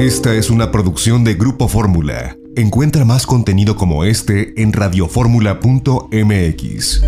Esta 0.00 0.32
es 0.32 0.48
una 0.48 0.72
producción 0.72 1.24
de 1.24 1.34
Grupo 1.34 1.68
Fórmula. 1.68 2.34
Encuentra 2.56 3.04
más 3.04 3.26
contenido 3.26 3.76
como 3.76 4.04
este 4.04 4.62
en 4.62 4.72
radioformula.mx. 4.72 7.02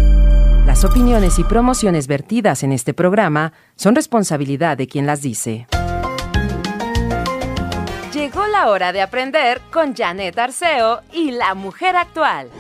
Las 0.66 0.84
opiniones 0.84 1.38
y 1.38 1.44
promociones 1.44 2.06
vertidas 2.06 2.62
en 2.62 2.70
este 2.70 2.92
programa 2.92 3.54
son 3.76 3.94
responsabilidad 3.94 4.76
de 4.76 4.88
quien 4.88 5.06
las 5.06 5.22
dice. 5.22 5.66
Llegó 8.12 8.46
la 8.48 8.68
hora 8.68 8.93
de 8.93 9.00
aprender 9.00 9.62
con 9.72 9.96
Janet 9.96 10.38
Arceo 10.38 11.00
y 11.14 11.30
la 11.30 11.54
mujer 11.54 11.96
actual. 11.96 12.50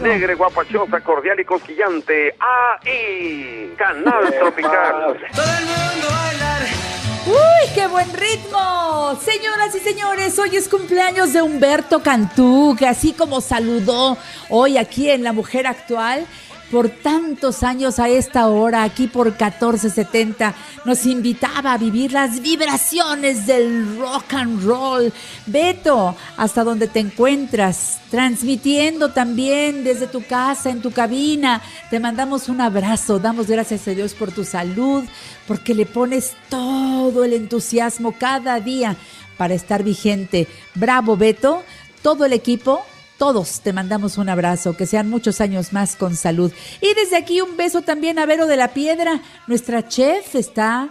Negre, 0.00 0.36
guapachosa, 0.36 1.00
cordial 1.00 1.40
y 1.40 1.44
cosquillante. 1.44 2.36
¡Ahí! 2.38 3.74
Canal 3.76 4.32
Tropical. 4.38 5.18
Todo 5.34 5.44
el 5.58 5.64
mundo 5.64 6.06
bailar. 6.08 6.99
¡Uy, 7.26 7.70
qué 7.74 7.86
buen 7.86 8.10
ritmo! 8.14 9.18
Señoras 9.22 9.74
y 9.74 9.80
señores, 9.80 10.38
hoy 10.38 10.56
es 10.56 10.68
cumpleaños 10.68 11.34
de 11.34 11.42
Humberto 11.42 12.02
Cantú, 12.02 12.74
que 12.78 12.86
así 12.86 13.12
como 13.12 13.42
saludó 13.42 14.16
hoy 14.48 14.78
aquí 14.78 15.10
en 15.10 15.22
La 15.22 15.34
Mujer 15.34 15.66
Actual, 15.66 16.26
por 16.70 16.88
tantos 16.88 17.62
años 17.62 17.98
a 17.98 18.08
esta 18.08 18.46
hora, 18.46 18.84
aquí 18.84 19.08
por 19.08 19.26
1470, 19.26 20.54
nos 20.84 21.04
invitaba 21.04 21.72
a 21.72 21.78
vivir 21.78 22.12
las 22.12 22.40
vibraciones 22.40 23.46
del 23.46 23.98
rock 23.98 24.34
and 24.34 24.64
roll. 24.64 25.12
Beto, 25.46 26.16
hasta 26.36 26.62
donde 26.62 26.86
te 26.86 27.00
encuentras, 27.00 27.98
transmitiendo 28.10 29.12
también 29.12 29.82
desde 29.82 30.06
tu 30.06 30.22
casa, 30.24 30.70
en 30.70 30.80
tu 30.80 30.92
cabina, 30.92 31.60
te 31.90 31.98
mandamos 31.98 32.48
un 32.48 32.60
abrazo, 32.60 33.18
damos 33.18 33.48
gracias 33.48 33.88
a 33.88 33.90
Dios 33.90 34.14
por 34.14 34.30
tu 34.30 34.44
salud, 34.44 35.04
porque 35.48 35.74
le 35.74 35.86
pones 35.86 36.34
todo 36.48 37.24
el 37.24 37.32
entusiasmo 37.32 38.12
cada 38.12 38.60
día 38.60 38.96
para 39.36 39.54
estar 39.54 39.82
vigente. 39.82 40.46
Bravo, 40.74 41.16
Beto, 41.16 41.64
todo 42.02 42.24
el 42.24 42.32
equipo 42.32 42.84
todos 43.20 43.60
te 43.60 43.74
mandamos 43.74 44.16
un 44.16 44.30
abrazo, 44.30 44.78
que 44.78 44.86
sean 44.86 45.10
muchos 45.10 45.42
años 45.42 45.74
más 45.74 45.94
con 45.94 46.16
salud. 46.16 46.50
Y 46.80 46.94
desde 46.94 47.18
aquí 47.18 47.42
un 47.42 47.54
beso 47.54 47.82
también 47.82 48.18
a 48.18 48.24
Vero 48.24 48.46
de 48.46 48.56
la 48.56 48.68
Piedra. 48.68 49.20
Nuestra 49.46 49.86
chef 49.86 50.34
está 50.34 50.88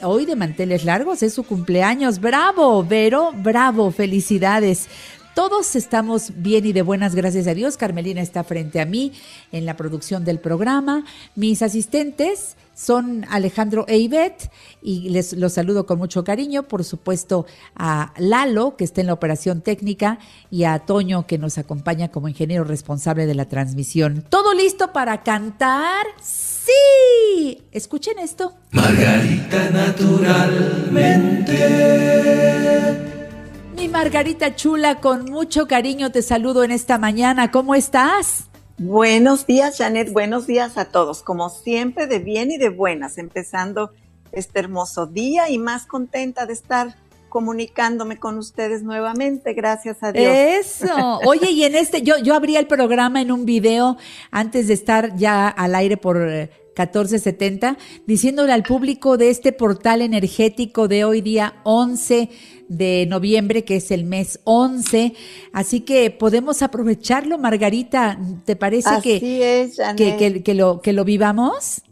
hoy 0.00 0.24
de 0.24 0.36
manteles 0.36 0.86
largos, 0.86 1.22
es 1.22 1.34
su 1.34 1.42
cumpleaños. 1.42 2.18
Bravo, 2.18 2.82
Vero, 2.82 3.30
bravo, 3.34 3.90
felicidades. 3.90 4.88
Todos 5.34 5.76
estamos 5.76 6.32
bien 6.36 6.64
y 6.64 6.72
de 6.72 6.80
buenas, 6.80 7.14
gracias 7.14 7.46
a 7.46 7.52
Dios. 7.52 7.76
Carmelina 7.76 8.22
está 8.22 8.42
frente 8.42 8.80
a 8.80 8.86
mí 8.86 9.12
en 9.52 9.66
la 9.66 9.76
producción 9.76 10.24
del 10.24 10.38
programa. 10.38 11.04
Mis 11.34 11.60
asistentes 11.60 12.56
son 12.76 13.24
Alejandro 13.30 13.86
e 13.88 13.96
Ivette 13.96 14.50
y 14.82 15.08
les 15.08 15.32
los 15.32 15.54
saludo 15.54 15.86
con 15.86 15.98
mucho 15.98 16.22
cariño, 16.24 16.64
por 16.64 16.84
supuesto 16.84 17.46
a 17.74 18.12
Lalo 18.18 18.76
que 18.76 18.84
está 18.84 19.00
en 19.00 19.06
la 19.06 19.14
operación 19.14 19.62
técnica 19.62 20.18
y 20.50 20.64
a 20.64 20.78
Toño 20.80 21.26
que 21.26 21.38
nos 21.38 21.56
acompaña 21.56 22.08
como 22.08 22.28
ingeniero 22.28 22.64
responsable 22.64 23.24
de 23.26 23.34
la 23.34 23.46
transmisión. 23.46 24.24
¿Todo 24.28 24.52
listo 24.52 24.92
para 24.92 25.22
cantar? 25.22 26.04
Sí. 26.20 27.62
Escuchen 27.72 28.18
esto. 28.18 28.52
Margarita 28.72 29.70
naturalmente. 29.70 31.56
Mi 33.74 33.88
Margarita 33.88 34.54
chula, 34.54 35.00
con 35.00 35.30
mucho 35.30 35.66
cariño 35.66 36.12
te 36.12 36.20
saludo 36.20 36.62
en 36.62 36.72
esta 36.72 36.98
mañana. 36.98 37.50
¿Cómo 37.50 37.74
estás? 37.74 38.50
Buenos 38.78 39.46
días, 39.46 39.78
Janet. 39.78 40.12
Buenos 40.12 40.46
días 40.46 40.76
a 40.76 40.86
todos. 40.86 41.22
Como 41.22 41.48
siempre, 41.48 42.06
de 42.06 42.18
bien 42.18 42.50
y 42.50 42.58
de 42.58 42.68
buenas, 42.68 43.16
empezando 43.16 43.90
este 44.32 44.58
hermoso 44.58 45.06
día 45.06 45.48
y 45.48 45.58
más 45.58 45.86
contenta 45.86 46.44
de 46.44 46.52
estar 46.52 46.94
comunicándome 47.30 48.18
con 48.18 48.38
ustedes 48.38 48.82
nuevamente, 48.82 49.52
gracias 49.52 50.02
a 50.02 50.12
Dios. 50.12 50.26
Eso. 50.26 51.20
Oye, 51.26 51.50
y 51.50 51.64
en 51.64 51.74
este, 51.74 52.02
yo, 52.02 52.18
yo 52.18 52.34
abrí 52.34 52.56
el 52.56 52.66
programa 52.66 53.20
en 53.20 53.32
un 53.32 53.44
video 53.44 53.96
antes 54.30 54.68
de 54.68 54.74
estar 54.74 55.16
ya 55.16 55.48
al 55.48 55.74
aire 55.74 55.96
por 55.96 56.16
1470, 56.76 57.78
diciéndole 58.06 58.52
al 58.52 58.62
público 58.62 59.16
de 59.16 59.30
este 59.30 59.52
portal 59.52 60.02
energético 60.02 60.88
de 60.88 61.04
hoy 61.04 61.22
día 61.22 61.54
11 61.64 62.28
de 62.68 63.06
noviembre, 63.08 63.64
que 63.64 63.76
es 63.76 63.90
el 63.90 64.04
mes 64.04 64.40
11. 64.44 65.14
Así 65.52 65.80
que 65.80 66.10
podemos 66.10 66.62
aprovecharlo, 66.62 67.38
Margarita. 67.38 68.18
¿Te 68.44 68.56
parece 68.56 68.90
que, 69.02 69.62
es, 69.62 69.78
que, 69.96 70.42
que, 70.42 70.54
lo, 70.54 70.80
que 70.80 70.92
lo 70.92 71.04
vivamos? 71.04 71.82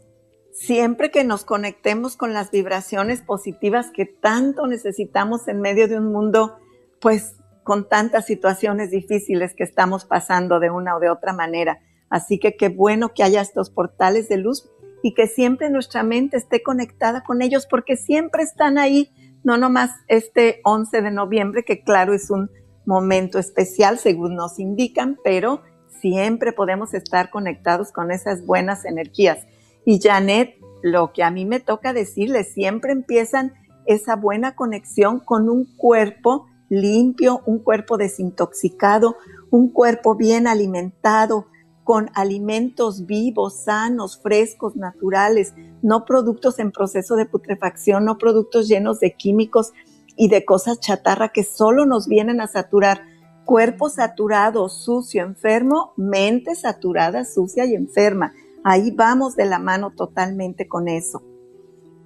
Siempre 0.53 1.11
que 1.11 1.23
nos 1.23 1.45
conectemos 1.45 2.15
con 2.15 2.33
las 2.33 2.51
vibraciones 2.51 3.21
positivas 3.21 3.87
que 3.93 4.05
tanto 4.05 4.67
necesitamos 4.67 5.47
en 5.47 5.61
medio 5.61 5.87
de 5.87 5.97
un 5.97 6.11
mundo, 6.11 6.57
pues 7.01 7.35
con 7.63 7.89
tantas 7.89 8.25
situaciones 8.25 8.91
difíciles 8.91 9.55
que 9.55 9.63
estamos 9.63 10.05
pasando 10.05 10.59
de 10.59 10.69
una 10.69 10.95
o 10.95 10.99
de 10.99 11.09
otra 11.09 11.33
manera. 11.33 11.79
Así 12.09 12.39
que 12.39 12.55
qué 12.55 12.69
bueno 12.69 13.13
que 13.13 13.23
haya 13.23 13.41
estos 13.41 13.69
portales 13.71 14.29
de 14.29 14.37
luz 14.37 14.69
y 15.05 15.13
que 15.13 15.27
siempre 15.27 15.69
nuestra 15.69 16.01
mente 16.01 16.35
esté 16.35 16.63
conectada 16.63 17.23
con 17.23 17.43
ellos 17.43 17.67
porque 17.69 17.95
siempre 17.95 18.41
están 18.41 18.79
ahí 18.79 19.11
no 19.43 19.55
nomás 19.55 19.91
este 20.07 20.61
11 20.63 21.03
de 21.03 21.11
noviembre, 21.11 21.63
que 21.63 21.83
claro 21.83 22.15
es 22.15 22.31
un 22.31 22.49
momento 22.87 23.37
especial 23.37 23.99
según 23.99 24.33
nos 24.33 24.57
indican, 24.57 25.19
pero 25.23 25.61
siempre 26.01 26.53
podemos 26.53 26.95
estar 26.95 27.29
conectados 27.29 27.91
con 27.91 28.09
esas 28.09 28.47
buenas 28.47 28.83
energías. 28.83 29.45
Y 29.85 30.01
Janet, 30.01 30.55
lo 30.81 31.13
que 31.13 31.21
a 31.21 31.29
mí 31.29 31.45
me 31.45 31.59
toca 31.59 31.93
decirle, 31.93 32.43
siempre 32.43 32.91
empiezan 32.91 33.53
esa 33.85 34.15
buena 34.15 34.55
conexión 34.55 35.19
con 35.19 35.49
un 35.49 35.65
cuerpo 35.77 36.47
limpio, 36.67 37.43
un 37.45 37.59
cuerpo 37.59 37.97
desintoxicado, 37.97 39.17
un 39.51 39.69
cuerpo 39.69 40.15
bien 40.15 40.47
alimentado, 40.47 41.45
con 41.85 42.09
alimentos 42.15 43.05
vivos, 43.05 43.63
sanos, 43.63 44.19
frescos, 44.19 44.75
naturales, 44.75 45.53
no 45.83 46.03
productos 46.03 46.57
en 46.57 46.71
proceso 46.71 47.15
de 47.15 47.27
putrefacción, 47.27 48.05
no 48.05 48.17
productos 48.17 48.67
llenos 48.67 48.99
de 48.99 49.13
químicos 49.13 49.71
y 50.17 50.27
de 50.29 50.43
cosas 50.45 50.79
chatarra 50.79 51.29
que 51.29 51.43
solo 51.43 51.85
nos 51.85 52.07
vienen 52.07 52.41
a 52.41 52.47
saturar. 52.47 53.03
Cuerpo 53.45 53.89
saturado, 53.89 54.67
sucio, 54.67 55.21
enfermo, 55.21 55.93
mente 55.95 56.55
saturada, 56.55 57.23
sucia 57.23 57.65
y 57.65 57.75
enferma. 57.75 58.33
Ahí 58.63 58.89
vamos 58.89 59.35
de 59.35 59.45
la 59.45 59.59
mano 59.59 59.91
totalmente 59.91 60.67
con 60.67 60.87
eso. 60.87 61.21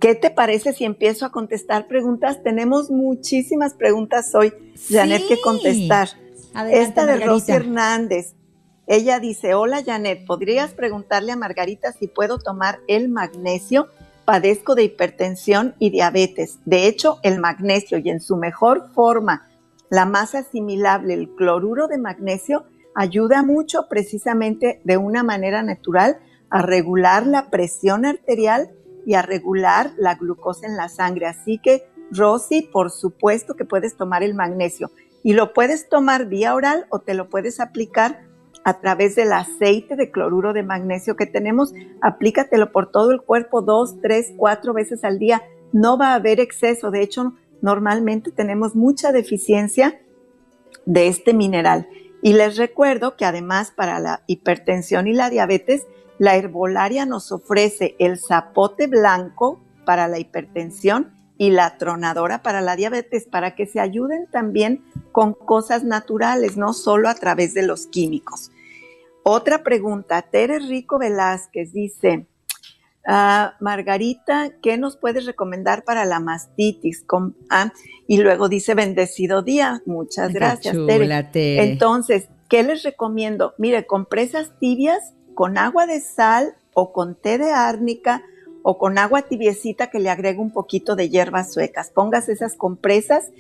¿Qué 0.02 0.14
te 0.14 0.30
parece 0.30 0.74
si 0.74 0.84
empiezo 0.84 1.26
a 1.26 1.32
contestar 1.32 1.88
preguntas? 1.88 2.44
Tenemos 2.44 2.92
muchísimas 2.92 3.76
preguntas 3.76 4.36
hoy, 4.36 4.52
Janet, 4.90 5.26
que 5.26 5.40
contestar. 5.40 6.10
Esta 6.70 7.06
de 7.06 7.26
Rosy 7.26 7.54
Hernández. 7.54 8.36
Ella 8.92 9.20
dice, 9.20 9.54
hola 9.54 9.84
Janet, 9.86 10.26
¿podrías 10.26 10.72
preguntarle 10.72 11.32
a 11.32 11.36
Margarita 11.36 11.92
si 11.92 12.08
puedo 12.08 12.40
tomar 12.40 12.80
el 12.88 13.08
magnesio? 13.08 13.90
Padezco 14.26 14.74
de 14.74 14.82
hipertensión 14.82 15.76
y 15.78 15.92
diabetes. 15.92 16.58
De 16.66 16.88
hecho, 16.88 17.20
el 17.22 17.40
magnesio 17.40 18.00
y 18.00 18.10
en 18.10 18.20
su 18.20 18.36
mejor 18.36 18.90
forma, 18.96 19.48
la 19.92 20.08
más 20.08 20.34
asimilable, 20.34 21.14
el 21.14 21.30
cloruro 21.36 21.88
de 21.88 22.00
magnesio, 22.00 22.66
ayuda 22.96 23.44
mucho 23.44 23.86
precisamente 23.88 24.82
de 24.84 24.98
una 24.98 25.22
manera 25.22 25.62
natural 25.62 26.18
a 26.50 26.64
regular 26.64 27.28
la 27.28 27.52
presión 27.52 28.08
arterial 28.08 28.72
y 29.06 29.14
a 29.14 29.22
regular 29.22 29.92
la 29.98 30.16
glucosa 30.16 30.66
en 30.66 30.78
la 30.78 30.90
sangre. 30.90 31.28
Así 31.28 31.60
que, 31.60 31.84
Rosy, 32.10 32.64
por 32.64 32.90
supuesto 32.90 33.54
que 33.54 33.66
puedes 33.66 33.96
tomar 33.98 34.24
el 34.24 34.34
magnesio 34.34 34.90
y 35.22 35.34
lo 35.34 35.54
puedes 35.54 35.90
tomar 35.90 36.26
vía 36.26 36.56
oral 36.56 36.88
o 36.90 37.02
te 37.02 37.14
lo 37.14 37.30
puedes 37.30 37.60
aplicar 37.60 38.29
a 38.64 38.80
través 38.80 39.16
del 39.16 39.32
aceite 39.32 39.96
de 39.96 40.12
cloruro 40.12 40.54
de 40.54 40.64
magnesio 40.64 41.16
que 41.16 41.26
tenemos, 41.26 41.74
aplícatelo 42.02 42.72
por 42.72 42.92
todo 42.92 43.12
el 43.12 43.22
cuerpo 43.22 43.62
dos, 43.62 44.00
tres, 44.02 44.34
cuatro 44.38 44.74
veces 44.74 45.04
al 45.04 45.20
día. 45.20 45.42
No 45.72 45.98
va 45.98 46.12
a 46.12 46.16
haber 46.16 46.40
exceso. 46.40 46.92
De 46.92 47.02
hecho, 47.02 47.34
normalmente 47.62 48.32
tenemos 48.32 48.76
mucha 48.76 49.12
deficiencia 49.12 50.00
de 50.86 51.08
este 51.08 51.34
mineral. 51.34 51.88
Y 52.22 52.34
les 52.34 52.58
recuerdo 52.58 53.16
que 53.16 53.26
además 53.26 53.72
para 53.72 54.00
la 54.00 54.24
hipertensión 54.28 55.08
y 55.08 55.14
la 55.14 55.30
diabetes, 55.30 55.86
la 56.18 56.36
herbolaria 56.36 57.06
nos 57.06 57.32
ofrece 57.32 57.96
el 57.98 58.20
zapote 58.20 58.88
blanco 58.88 59.62
para 59.86 60.08
la 60.08 60.20
hipertensión 60.20 61.19
y 61.40 61.52
la 61.52 61.78
tronadora 61.78 62.44
para 62.44 62.60
la 62.60 62.76
diabetes, 62.76 63.26
para 63.26 63.56
que 63.56 63.66
se 63.66 63.80
ayuden 63.80 64.28
también 64.30 64.84
con 65.14 65.34
cosas 65.34 65.86
naturales, 65.86 66.58
no 66.58 66.74
solo 66.74 67.08
a 67.08 67.16
través 67.16 67.54
de 67.54 67.64
los 67.64 67.88
químicos. 67.88 68.52
Otra 69.24 69.64
pregunta, 69.64 70.22
Tere 70.22 70.60
Rico 70.60 71.00
Velázquez 71.00 71.72
dice, 71.72 72.28
ah, 73.08 73.56
Margarita, 73.62 74.52
¿qué 74.62 74.78
nos 74.78 74.98
puedes 74.98 75.26
recomendar 75.26 75.86
para 75.86 76.04
la 76.04 76.20
mastitis? 76.20 77.06
Ah, 77.50 77.72
y 78.06 78.18
luego 78.18 78.50
dice, 78.50 78.76
bendecido 78.76 79.42
día. 79.42 79.82
Muchas 79.86 80.34
gracias, 80.34 80.76
Tere. 80.88 81.62
Entonces, 81.72 82.28
¿qué 82.50 82.64
les 82.64 82.84
recomiendo? 82.84 83.54
Mire, 83.58 83.88
compresas 83.88 84.52
tibias 84.60 85.14
con 85.36 85.58
agua 85.58 85.86
de 85.86 86.02
sal 86.02 86.56
o 86.74 86.92
con 86.92 87.16
té 87.16 87.38
de 87.38 87.54
árnica 87.54 88.24
o 88.70 88.78
con 88.78 89.00
agua 89.00 89.24
tibiecita 89.24 89.88
que 89.90 89.98
le 89.98 90.12
agregue 90.12 90.38
un 90.38 90.54
poquito 90.54 90.96
de 90.96 91.10
hierbas 91.10 91.52
suecas. 91.52 91.90
Pongas 91.90 92.30
esas 92.30 92.56
compresas 92.56 93.32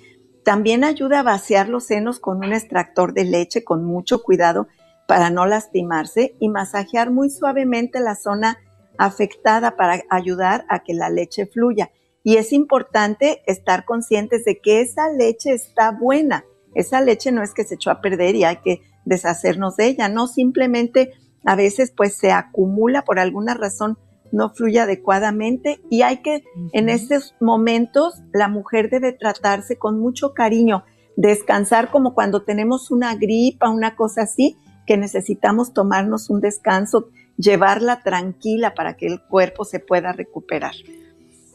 También 0.43 0.83
ayuda 0.83 1.19
a 1.19 1.23
vaciar 1.23 1.69
los 1.69 1.83
senos 1.83 2.19
con 2.19 2.37
un 2.37 2.51
extractor 2.51 3.13
de 3.13 3.25
leche 3.25 3.63
con 3.63 3.85
mucho 3.85 4.23
cuidado 4.23 4.67
para 5.07 5.29
no 5.29 5.45
lastimarse 5.45 6.33
y 6.39 6.49
masajear 6.49 7.11
muy 7.11 7.29
suavemente 7.29 7.99
la 7.99 8.15
zona 8.15 8.57
afectada 8.97 9.75
para 9.75 10.01
ayudar 10.09 10.65
a 10.67 10.79
que 10.79 10.95
la 10.95 11.11
leche 11.11 11.45
fluya. 11.45 11.91
Y 12.23 12.37
es 12.37 12.51
importante 12.51 13.43
estar 13.45 13.85
conscientes 13.85 14.45
de 14.45 14.59
que 14.59 14.81
esa 14.81 15.11
leche 15.11 15.51
está 15.51 15.91
buena. 15.91 16.43
Esa 16.73 17.01
leche 17.01 17.31
no 17.31 17.43
es 17.43 17.53
que 17.53 17.65
se 17.65 17.75
echó 17.75 17.91
a 17.91 18.01
perder 18.01 18.33
y 18.33 18.45
hay 18.45 18.57
que 18.63 18.81
deshacernos 19.05 19.75
de 19.75 19.85
ella, 19.85 20.09
no, 20.09 20.25
simplemente 20.25 21.11
a 21.45 21.55
veces 21.55 21.93
pues 21.95 22.15
se 22.15 22.31
acumula 22.31 23.03
por 23.03 23.19
alguna 23.19 23.53
razón, 23.53 23.99
no 24.31 24.49
fluye 24.49 24.79
adecuadamente 24.79 25.79
y 25.89 26.01
hay 26.01 26.17
que, 26.21 26.43
en 26.73 26.89
estos 26.89 27.35
momentos, 27.39 28.21
la 28.33 28.47
mujer 28.47 28.89
debe 28.89 29.13
tratarse 29.13 29.77
con 29.77 29.99
mucho 29.99 30.33
cariño, 30.33 30.83
descansar 31.15 31.91
como 31.91 32.13
cuando 32.13 32.43
tenemos 32.43 32.91
una 32.91 33.15
gripa, 33.15 33.69
una 33.69 33.95
cosa 33.95 34.23
así, 34.23 34.57
que 34.85 34.97
necesitamos 34.97 35.73
tomarnos 35.73 36.29
un 36.29 36.41
descanso, 36.41 37.09
llevarla 37.37 38.01
tranquila 38.03 38.73
para 38.73 38.97
que 38.97 39.07
el 39.07 39.21
cuerpo 39.21 39.65
se 39.65 39.79
pueda 39.79 40.11
recuperar. 40.11 40.73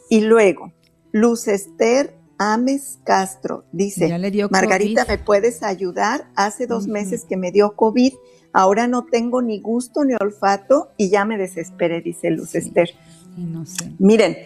Y 0.09 0.21
luego, 0.21 0.73
Luz 1.12 1.49
Esther 1.49 2.15
Ames 2.38 2.99
Castro 3.05 3.65
dice, 3.73 4.09
Margarita, 4.50 5.05
¿me 5.09 5.19
puedes 5.19 5.62
ayudar? 5.62 6.29
Hace 6.35 6.67
dos 6.67 6.87
meses 6.87 7.25
que 7.25 7.37
me 7.37 7.53
dio 7.53 7.76
COVID, 7.76 8.12
ahora 8.54 8.86
no 8.86 9.04
tengo 9.04 9.42
ni 9.42 9.60
gusto 9.60 10.04
ni 10.04 10.14
olfato 10.14 10.88
y 10.96 11.10
ya 11.10 11.26
me 11.26 11.36
desesperé, 11.36 12.00
dice 12.00 12.30
Luz 12.30 12.54
Esther. 12.54 12.90
No 13.36 13.66
sé. 13.66 13.92
Miren, 13.98 14.36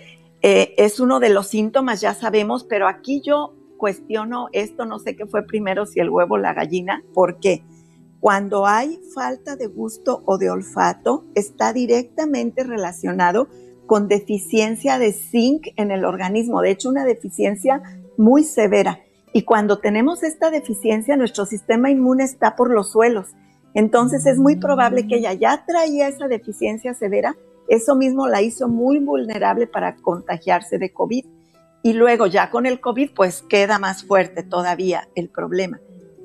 eh, 0.42 0.74
es 0.78 0.98
uno 0.98 1.20
de 1.20 1.28
los 1.28 1.48
síntomas, 1.48 2.00
ya 2.00 2.14
sabemos, 2.14 2.64
pero 2.64 2.88
aquí 2.88 3.20
yo 3.24 3.54
cuestiono 3.76 4.48
esto, 4.52 4.86
no 4.86 4.98
sé 4.98 5.14
qué 5.14 5.26
fue 5.26 5.46
primero, 5.46 5.86
si 5.86 6.00
el 6.00 6.10
huevo 6.10 6.34
o 6.34 6.38
la 6.38 6.54
gallina, 6.54 7.04
porque 7.12 7.62
cuando 8.18 8.66
hay 8.66 8.98
falta 9.14 9.56
de 9.56 9.66
gusto 9.66 10.22
o 10.24 10.38
de 10.38 10.50
olfato, 10.50 11.24
está 11.34 11.72
directamente 11.72 12.64
relacionado 12.64 13.48
con 13.86 14.08
deficiencia 14.08 14.98
de 14.98 15.12
zinc 15.12 15.68
en 15.76 15.90
el 15.90 16.04
organismo, 16.04 16.62
de 16.62 16.70
hecho 16.70 16.88
una 16.88 17.04
deficiencia 17.04 17.82
muy 18.16 18.42
severa. 18.42 19.00
Y 19.34 19.42
cuando 19.42 19.78
tenemos 19.78 20.22
esta 20.22 20.50
deficiencia, 20.50 21.16
nuestro 21.16 21.44
sistema 21.44 21.90
inmune 21.90 22.24
está 22.24 22.56
por 22.56 22.70
los 22.70 22.90
suelos. 22.90 23.28
Entonces 23.74 24.26
es 24.26 24.38
muy 24.38 24.56
probable 24.56 25.06
que 25.06 25.16
ella 25.16 25.32
ya 25.32 25.64
traía 25.66 26.08
esa 26.08 26.28
deficiencia 26.28 26.94
severa, 26.94 27.36
eso 27.68 27.94
mismo 27.94 28.26
la 28.26 28.42
hizo 28.42 28.68
muy 28.68 28.98
vulnerable 28.98 29.66
para 29.66 29.96
contagiarse 29.96 30.78
de 30.78 30.92
COVID. 30.92 31.24
Y 31.82 31.92
luego 31.92 32.26
ya 32.26 32.50
con 32.50 32.66
el 32.66 32.80
COVID, 32.80 33.10
pues 33.14 33.42
queda 33.42 33.78
más 33.78 34.04
fuerte 34.04 34.42
todavía 34.42 35.08
el 35.14 35.28
problema. 35.28 35.80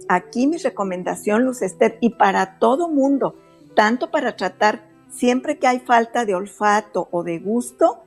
Aquí 0.10 0.48
mi 0.48 0.58
recomendación, 0.58 1.44
Luz 1.44 1.62
Esther, 1.62 1.98
y 2.02 2.12
para 2.12 2.58
todo 2.60 2.90
mundo, 2.90 3.36
tanto 3.76 4.10
para 4.10 4.36
tratar 4.36 4.88
siempre 5.10 5.60
que 5.60 5.68
hay 5.68 5.80
falta 5.80 6.26
de 6.26 6.36
olfato 6.36 7.08
o 7.12 7.24
de 7.24 7.40
gusto, 7.40 8.04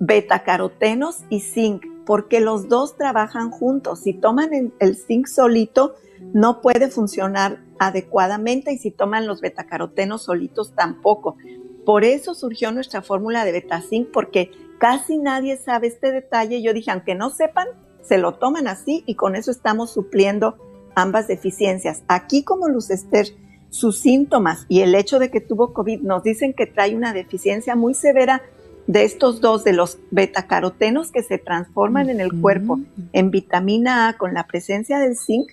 betacarotenos 0.00 1.24
y 1.28 1.40
zinc, 1.40 1.84
porque 2.04 2.40
los 2.40 2.68
dos 2.68 2.96
trabajan 2.96 3.50
juntos. 3.50 4.00
Si 4.00 4.14
toman 4.14 4.72
el 4.78 4.96
zinc 4.96 5.26
solito, 5.26 5.94
no 6.32 6.60
puede 6.60 6.88
funcionar 6.88 7.60
adecuadamente 7.78 8.72
y 8.72 8.78
si 8.78 8.90
toman 8.90 9.26
los 9.26 9.40
betacarotenos 9.40 10.22
solitos 10.22 10.74
tampoco. 10.74 11.36
Por 11.84 12.04
eso 12.04 12.34
surgió 12.34 12.70
nuestra 12.72 13.02
fórmula 13.02 13.44
de 13.44 13.52
betazinc, 13.52 14.10
porque 14.12 14.52
casi 14.78 15.18
nadie 15.18 15.56
sabe 15.56 15.88
este 15.88 16.12
detalle. 16.12 16.62
Yo 16.62 16.72
dije, 16.72 16.90
aunque 16.90 17.14
no 17.14 17.30
sepan, 17.30 17.66
se 18.02 18.18
lo 18.18 18.34
toman 18.34 18.68
así 18.68 19.02
y 19.06 19.16
con 19.16 19.36
eso 19.36 19.50
estamos 19.50 19.90
supliendo 19.92 20.56
ambas 20.94 21.26
deficiencias. 21.26 22.02
Aquí 22.08 22.44
como 22.44 22.68
Luz 22.68 22.90
Esther 22.90 23.26
sus 23.70 23.98
síntomas 23.98 24.66
y 24.68 24.80
el 24.80 24.94
hecho 24.94 25.18
de 25.18 25.30
que 25.30 25.40
tuvo 25.40 25.72
COVID 25.72 26.02
nos 26.02 26.22
dicen 26.22 26.52
que 26.52 26.66
trae 26.66 26.94
una 26.94 27.14
deficiencia 27.14 27.74
muy 27.74 27.94
severa 27.94 28.42
de 28.86 29.04
estos 29.04 29.40
dos, 29.40 29.64
de 29.64 29.72
los 29.72 29.98
betacarotenos 30.10 31.10
que 31.10 31.22
se 31.22 31.38
transforman 31.38 32.10
en 32.10 32.20
el 32.20 32.40
cuerpo 32.40 32.80
en 33.12 33.30
vitamina 33.30 34.08
A 34.08 34.18
con 34.18 34.34
la 34.34 34.46
presencia 34.46 34.98
del 34.98 35.16
zinc, 35.16 35.50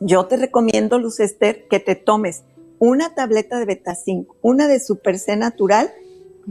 yo 0.00 0.26
te 0.26 0.36
recomiendo, 0.36 0.98
Luz 0.98 1.20
Esther, 1.20 1.66
que 1.68 1.80
te 1.80 1.94
tomes 1.94 2.42
una 2.78 3.14
tableta 3.14 3.58
de 3.58 3.64
betazinc, 3.64 4.28
una 4.42 4.66
de 4.66 4.80
Super 4.80 5.18
C 5.18 5.36
natural, 5.36 5.90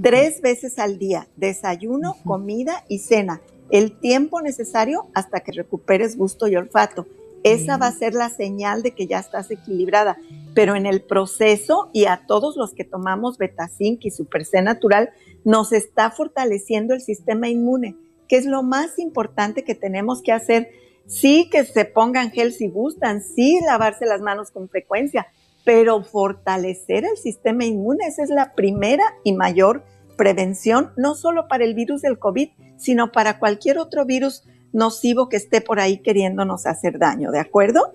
tres 0.01 0.41
veces 0.41 0.79
al 0.79 0.97
día, 0.97 1.27
desayuno, 1.35 2.15
comida 2.25 2.83
y 2.87 2.99
cena, 2.99 3.41
el 3.69 3.99
tiempo 3.99 4.41
necesario 4.41 5.07
hasta 5.13 5.41
que 5.41 5.51
recuperes 5.51 6.17
gusto 6.17 6.47
y 6.47 6.55
olfato. 6.55 7.05
Esa 7.43 7.77
va 7.77 7.87
a 7.87 7.91
ser 7.91 8.13
la 8.13 8.29
señal 8.29 8.81
de 8.83 8.95
que 8.95 9.07
ya 9.07 9.19
estás 9.19 9.51
equilibrada. 9.51 10.17
Pero 10.53 10.75
en 10.75 10.85
el 10.85 11.01
proceso 11.01 11.89
y 11.93 12.05
a 12.05 12.25
todos 12.27 12.55
los 12.55 12.73
que 12.73 12.83
tomamos 12.83 13.37
Betazinc 13.37 14.05
y 14.05 14.11
Super 14.11 14.45
C 14.45 14.61
natural, 14.61 15.09
nos 15.43 15.73
está 15.73 16.09
fortaleciendo 16.11 16.93
el 16.93 17.01
sistema 17.01 17.49
inmune, 17.49 17.97
que 18.27 18.37
es 18.37 18.45
lo 18.45 18.63
más 18.63 18.97
importante 18.97 19.63
que 19.63 19.75
tenemos 19.75 20.21
que 20.21 20.31
hacer. 20.31 20.69
Sí 21.05 21.49
que 21.51 21.65
se 21.65 21.85
pongan 21.85 22.31
gel 22.31 22.53
si 22.53 22.69
gustan, 22.69 23.21
sí 23.21 23.59
lavarse 23.65 24.05
las 24.05 24.21
manos 24.21 24.51
con 24.51 24.69
frecuencia, 24.69 25.27
pero 25.65 26.03
fortalecer 26.03 27.03
el 27.05 27.17
sistema 27.17 27.65
inmune, 27.65 28.07
esa 28.07 28.23
es 28.23 28.29
la 28.29 28.53
primera 28.53 29.03
y 29.23 29.33
mayor 29.33 29.83
prevención, 30.17 30.91
no 30.95 31.15
solo 31.15 31.47
para 31.47 31.63
el 31.63 31.73
virus 31.73 32.01
del 32.01 32.19
COVID, 32.19 32.49
sino 32.77 33.11
para 33.11 33.39
cualquier 33.39 33.79
otro 33.79 34.05
virus 34.05 34.43
nocivo 34.73 35.29
que 35.29 35.37
esté 35.37 35.61
por 35.61 35.79
ahí 35.79 35.99
queriéndonos 35.99 36.65
hacer 36.65 36.99
daño, 36.99 37.31
¿de 37.31 37.39
acuerdo? 37.39 37.93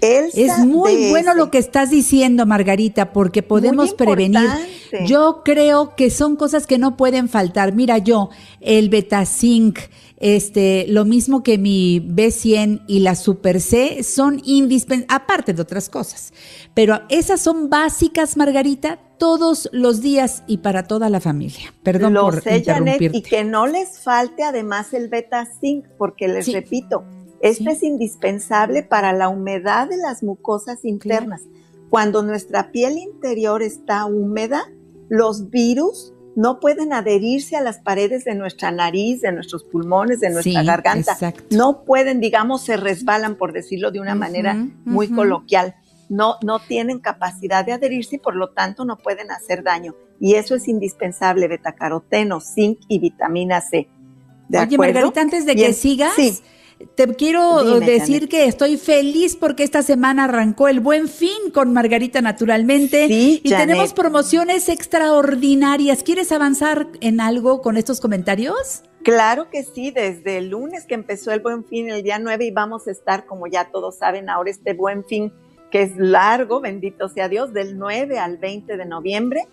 es 0.00 0.58
muy 0.58 1.10
bueno 1.10 1.34
lo 1.34 1.50
que 1.50 1.58
estás 1.58 1.90
diciendo, 1.90 2.46
Margarita, 2.46 3.12
porque 3.12 3.42
podemos 3.42 3.94
prevenir. 3.94 4.48
Yo 5.06 5.42
creo 5.44 5.94
que 5.96 6.10
son 6.10 6.36
cosas 6.36 6.66
que 6.66 6.78
no 6.78 6.96
pueden 6.96 7.28
faltar. 7.28 7.74
Mira, 7.74 7.98
yo, 7.98 8.30
el 8.60 8.88
Betazinc, 8.88 9.78
este, 10.18 10.86
lo 10.88 11.04
mismo 11.04 11.42
que 11.42 11.58
mi 11.58 12.00
B100 12.00 12.84
y 12.86 13.00
la 13.00 13.14
Super 13.14 13.60
C 13.60 14.02
son 14.02 14.40
indispensables, 14.44 15.14
aparte 15.14 15.52
de 15.52 15.62
otras 15.62 15.88
cosas. 15.88 16.32
Pero 16.74 17.00
esas 17.08 17.40
son 17.40 17.68
básicas, 17.68 18.36
Margarita, 18.36 18.98
todos 19.18 19.68
los 19.72 20.00
días 20.00 20.44
y 20.46 20.58
para 20.58 20.84
toda 20.84 21.10
la 21.10 21.20
familia. 21.20 21.74
Perdón 21.82 22.14
lo 22.14 22.22
por 22.22 22.42
sé, 22.42 22.62
Janet, 22.64 23.00
y 23.12 23.22
que 23.22 23.44
no 23.44 23.66
les 23.66 23.98
falte 23.98 24.42
además 24.42 24.94
el 24.94 25.08
Beta 25.08 25.46
Zinc, 25.60 25.86
porque 25.98 26.28
les 26.28 26.52
repito, 26.52 27.04
este 27.40 27.70
es 27.70 27.82
indispensable 27.82 28.82
para 28.82 29.12
la 29.12 29.28
humedad 29.28 29.88
de 29.88 29.96
las 29.96 30.22
mucosas 30.22 30.84
internas. 30.84 31.42
Cuando 31.90 32.22
nuestra 32.22 32.70
piel 32.70 32.98
interior 32.98 33.62
está 33.62 34.04
húmeda, 34.06 34.64
los 35.08 35.50
virus 35.50 36.12
no 36.36 36.60
pueden 36.60 36.92
adherirse 36.92 37.56
a 37.56 37.60
las 37.60 37.78
paredes 37.78 38.24
de 38.24 38.34
nuestra 38.34 38.70
nariz, 38.70 39.22
de 39.22 39.32
nuestros 39.32 39.64
pulmones, 39.64 40.20
de 40.20 40.30
nuestra 40.30 40.62
garganta. 40.62 41.16
No 41.50 41.84
pueden, 41.84 42.20
digamos, 42.20 42.62
se 42.62 42.76
resbalan, 42.76 43.36
por 43.36 43.52
decirlo 43.52 43.90
de 43.90 44.00
una 44.00 44.14
manera 44.14 44.54
muy 44.84 45.08
coloquial 45.08 45.74
no, 46.08 46.36
no 46.42 46.58
tienen 46.60 46.98
capacidad 47.00 47.64
de 47.64 47.72
adherirse 47.72 48.16
y 48.16 48.18
por 48.18 48.34
lo 48.34 48.50
tanto 48.50 48.84
no 48.84 48.96
pueden 48.98 49.30
hacer 49.30 49.62
daño. 49.62 49.94
Y 50.20 50.34
eso 50.34 50.54
es 50.54 50.68
indispensable, 50.68 51.48
betacaroteno, 51.48 52.40
zinc 52.40 52.80
y 52.88 52.98
vitamina 52.98 53.60
C. 53.60 53.88
¿De 54.48 54.58
Oye, 54.58 54.78
Margarita, 54.78 55.20
antes 55.20 55.44
de 55.44 55.54
que 55.54 55.72
sigas, 55.74 56.16
te 56.94 57.06
quiero 57.14 57.80
decir 57.80 58.28
que 58.28 58.46
estoy 58.46 58.76
feliz 58.76 59.36
porque 59.36 59.62
esta 59.62 59.82
semana 59.82 60.24
arrancó 60.24 60.68
el 60.68 60.80
buen 60.80 61.08
fin 61.08 61.50
con 61.52 61.72
Margarita 61.72 62.22
Naturalmente 62.22 63.06
y 63.08 63.40
tenemos 63.42 63.92
promociones 63.92 64.68
extraordinarias. 64.68 66.02
¿Quieres 66.02 66.32
avanzar 66.32 66.88
en 67.00 67.20
algo 67.20 67.60
con 67.60 67.76
estos 67.76 68.00
comentarios? 68.00 68.82
Claro 69.02 69.48
que 69.50 69.62
sí, 69.62 69.90
desde 69.90 70.38
el 70.38 70.50
lunes 70.50 70.86
que 70.86 70.94
empezó 70.94 71.30
el 71.32 71.40
buen 71.40 71.64
fin, 71.64 71.88
el 71.88 72.02
día 72.02 72.18
9, 72.18 72.46
y 72.46 72.50
vamos 72.50 72.88
a 72.88 72.90
estar, 72.90 73.26
como 73.26 73.46
ya 73.46 73.70
todos 73.70 73.98
saben, 73.98 74.28
ahora 74.28 74.50
este 74.50 74.74
buen 74.74 75.04
fin 75.04 75.32
que 75.70 75.82
es 75.82 75.96
largo, 75.96 76.60
bendito 76.60 77.08
sea 77.08 77.28
Dios, 77.28 77.52
del 77.52 77.78
9 77.78 78.18
al 78.18 78.38
20 78.38 78.76
de 78.76 78.84
noviembre. 78.84 79.46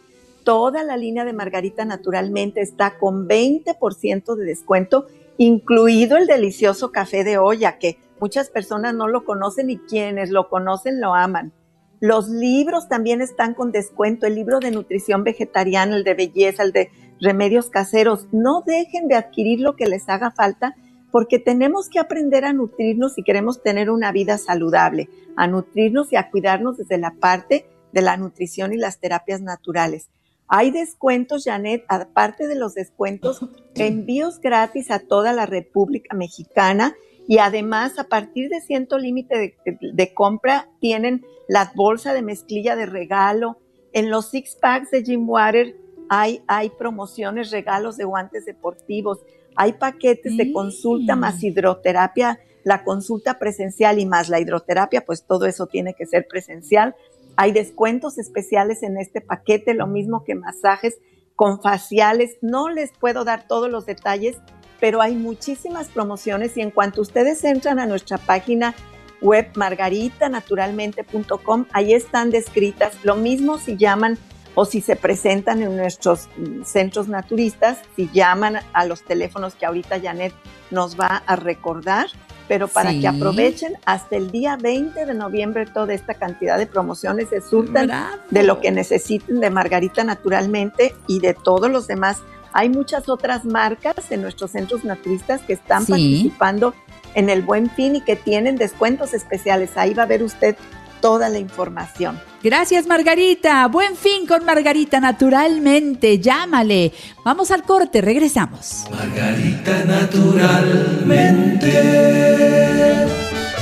Toda 0.43 0.83
la 0.83 0.97
línea 0.97 1.25
de 1.25 1.33
Margarita 1.33 1.85
naturalmente 1.85 2.61
está 2.61 2.97
con 2.97 3.27
20% 3.27 4.35
de 4.35 4.45
descuento, 4.45 5.07
incluido 5.37 6.17
el 6.17 6.27
delicioso 6.27 6.91
café 6.91 7.23
de 7.23 7.37
olla, 7.37 7.77
que 7.79 7.97
muchas 8.19 8.49
personas 8.49 8.93
no 8.93 9.07
lo 9.07 9.25
conocen 9.25 9.69
y 9.69 9.77
quienes 9.77 10.29
lo 10.29 10.49
conocen 10.49 11.01
lo 11.01 11.13
aman. 11.13 11.51
Los 11.99 12.29
libros 12.29 12.87
también 12.87 13.21
están 13.21 13.53
con 13.53 13.71
descuento, 13.71 14.27
el 14.27 14.35
libro 14.35 14.59
de 14.59 14.71
nutrición 14.71 15.23
vegetariana, 15.23 15.95
el 15.95 16.03
de 16.03 16.13
belleza, 16.13 16.63
el 16.63 16.71
de 16.71 16.91
remedios 17.19 17.69
caseros. 17.69 18.27
No 18.31 18.61
dejen 18.65 19.07
de 19.07 19.15
adquirir 19.15 19.61
lo 19.61 19.75
que 19.75 19.87
les 19.87 20.07
haga 20.09 20.31
falta 20.31 20.75
porque 21.15 21.39
tenemos 21.39 21.87
que 21.87 21.97
aprender 21.97 22.43
a 22.43 22.51
nutrirnos 22.51 23.13
si 23.13 23.23
queremos 23.23 23.63
tener 23.63 23.89
una 23.89 24.11
vida 24.11 24.37
saludable, 24.37 25.07
a 25.37 25.47
nutrirnos 25.47 26.11
y 26.11 26.17
a 26.17 26.29
cuidarnos 26.29 26.75
desde 26.75 26.97
la 26.97 27.11
parte 27.11 27.65
de 27.93 28.01
la 28.01 28.17
nutrición 28.17 28.73
y 28.73 28.77
las 28.77 28.99
terapias 28.99 29.39
naturales. 29.39 30.09
Hay 30.49 30.71
descuentos, 30.71 31.45
Janet, 31.45 31.85
aparte 31.87 32.49
de 32.49 32.55
los 32.55 32.73
descuentos, 32.73 33.47
envíos 33.75 34.41
gratis 34.41 34.91
a 34.91 34.99
toda 34.99 35.31
la 35.31 35.45
República 35.45 36.13
Mexicana 36.17 36.97
Y 37.29 37.37
además, 37.37 37.97
a 37.97 38.09
partir 38.09 38.49
de 38.49 38.59
cierto 38.59 38.97
límite 38.97 39.37
de, 39.37 39.77
de, 39.93 40.13
compra, 40.13 40.67
tienen 40.81 41.25
la 41.47 41.71
bolsa 41.75 42.13
de 42.13 42.23
mezclilla 42.23 42.75
de 42.75 42.87
regalo. 42.87 43.57
En 43.93 44.09
los 44.09 44.31
six 44.31 44.57
packs 44.57 44.91
de 44.91 45.01
Jim 45.01 45.29
Water 45.29 45.77
hay, 46.09 46.43
hay 46.47 46.71
promociones, 46.71 47.51
regalos 47.51 47.95
de 47.95 48.03
guantes 48.03 48.43
deportivos. 48.43 49.19
Hay 49.55 49.73
paquetes 49.73 50.37
de 50.37 50.51
consulta 50.51 51.15
más 51.15 51.43
hidroterapia, 51.43 52.39
la 52.63 52.83
consulta 52.83 53.39
presencial 53.39 53.99
y 53.99 54.05
más 54.05 54.29
la 54.29 54.39
hidroterapia, 54.39 55.05
pues 55.05 55.23
todo 55.23 55.45
eso 55.45 55.67
tiene 55.67 55.93
que 55.93 56.05
ser 56.05 56.27
presencial. 56.27 56.95
Hay 57.37 57.51
descuentos 57.51 58.17
especiales 58.17 58.83
en 58.83 58.97
este 58.97 59.21
paquete, 59.21 59.73
lo 59.73 59.87
mismo 59.87 60.23
que 60.23 60.35
masajes 60.35 60.97
con 61.35 61.61
faciales. 61.61 62.37
No 62.41 62.69
les 62.69 62.91
puedo 62.91 63.23
dar 63.23 63.47
todos 63.47 63.69
los 63.69 63.85
detalles 63.85 64.37
pero 64.79 65.01
hay 65.01 65.15
muchísimas 65.15 65.89
promociones 65.89 66.55
y 66.57 66.61
en 66.61 66.71
cuanto 66.71 67.01
ustedes 67.01 67.43
entran 67.43 67.77
a 67.79 67.85
nuestra 67.85 68.17
página 68.17 68.73
web 69.21 69.47
margaritanaturalmente.com, 69.55 71.65
ahí 71.71 71.93
están 71.93 72.29
descritas. 72.29 72.97
Lo 73.03 73.15
mismo 73.15 73.57
si 73.57 73.77
llaman 73.77 74.17
o 74.55 74.65
si 74.65 74.81
se 74.81 74.95
presentan 74.95 75.61
en 75.61 75.75
nuestros 75.77 76.27
mm, 76.37 76.63
centros 76.63 77.07
naturistas, 77.07 77.79
si 77.95 78.09
llaman 78.11 78.57
a 78.73 78.85
los 78.85 79.03
teléfonos 79.03 79.53
que 79.55 79.65
ahorita 79.65 79.99
Janet 80.01 80.33
nos 80.71 80.99
va 80.99 81.21
a 81.25 81.35
recordar, 81.35 82.07
pero 82.47 82.67
para 82.67 82.91
que 82.91 83.07
aprovechen 83.07 83.73
hasta 83.85 84.15
el 84.15 84.31
día 84.31 84.55
20 84.55 85.05
de 85.05 85.13
noviembre 85.13 85.65
toda 85.65 85.93
esta 85.93 86.13
cantidad 86.13 86.57
de 86.57 86.67
promociones 86.67 87.29
se 87.29 87.41
surtan 87.41 87.91
de 88.29 88.43
lo 88.43 88.61
que 88.61 88.71
necesiten 88.71 89.39
de 89.39 89.49
Margarita 89.49 90.03
Naturalmente 90.03 90.93
y 91.07 91.19
de 91.19 91.33
todos 91.33 91.69
los 91.71 91.87
demás. 91.87 92.21
Hay 92.53 92.69
muchas 92.69 93.09
otras 93.09 93.45
marcas 93.45 94.11
en 94.11 94.21
nuestros 94.21 94.51
centros 94.51 94.83
naturistas 94.83 95.41
que 95.41 95.53
están 95.53 95.85
participando 95.85 96.73
en 97.15 97.29
el 97.29 97.41
Buen 97.41 97.69
Fin 97.69 97.95
y 97.95 98.01
que 98.01 98.15
tienen 98.15 98.57
descuentos 98.57 99.13
especiales. 99.13 99.71
Ahí 99.75 99.93
va 99.93 100.03
a 100.03 100.07
ver 100.07 100.21
usted 100.21 100.55
toda 101.01 101.29
la 101.29 101.39
información. 101.39 102.19
Gracias, 102.43 102.85
Margarita. 102.85 103.67
Buen 103.67 103.95
fin 103.95 104.27
con 104.27 104.45
Margarita, 104.45 104.99
naturalmente. 104.99 106.19
Llámale. 106.19 106.93
Vamos 107.23 107.49
al 107.51 107.63
corte, 107.63 108.01
regresamos. 108.01 108.85
Margarita, 108.91 109.83
naturalmente. 109.85 111.71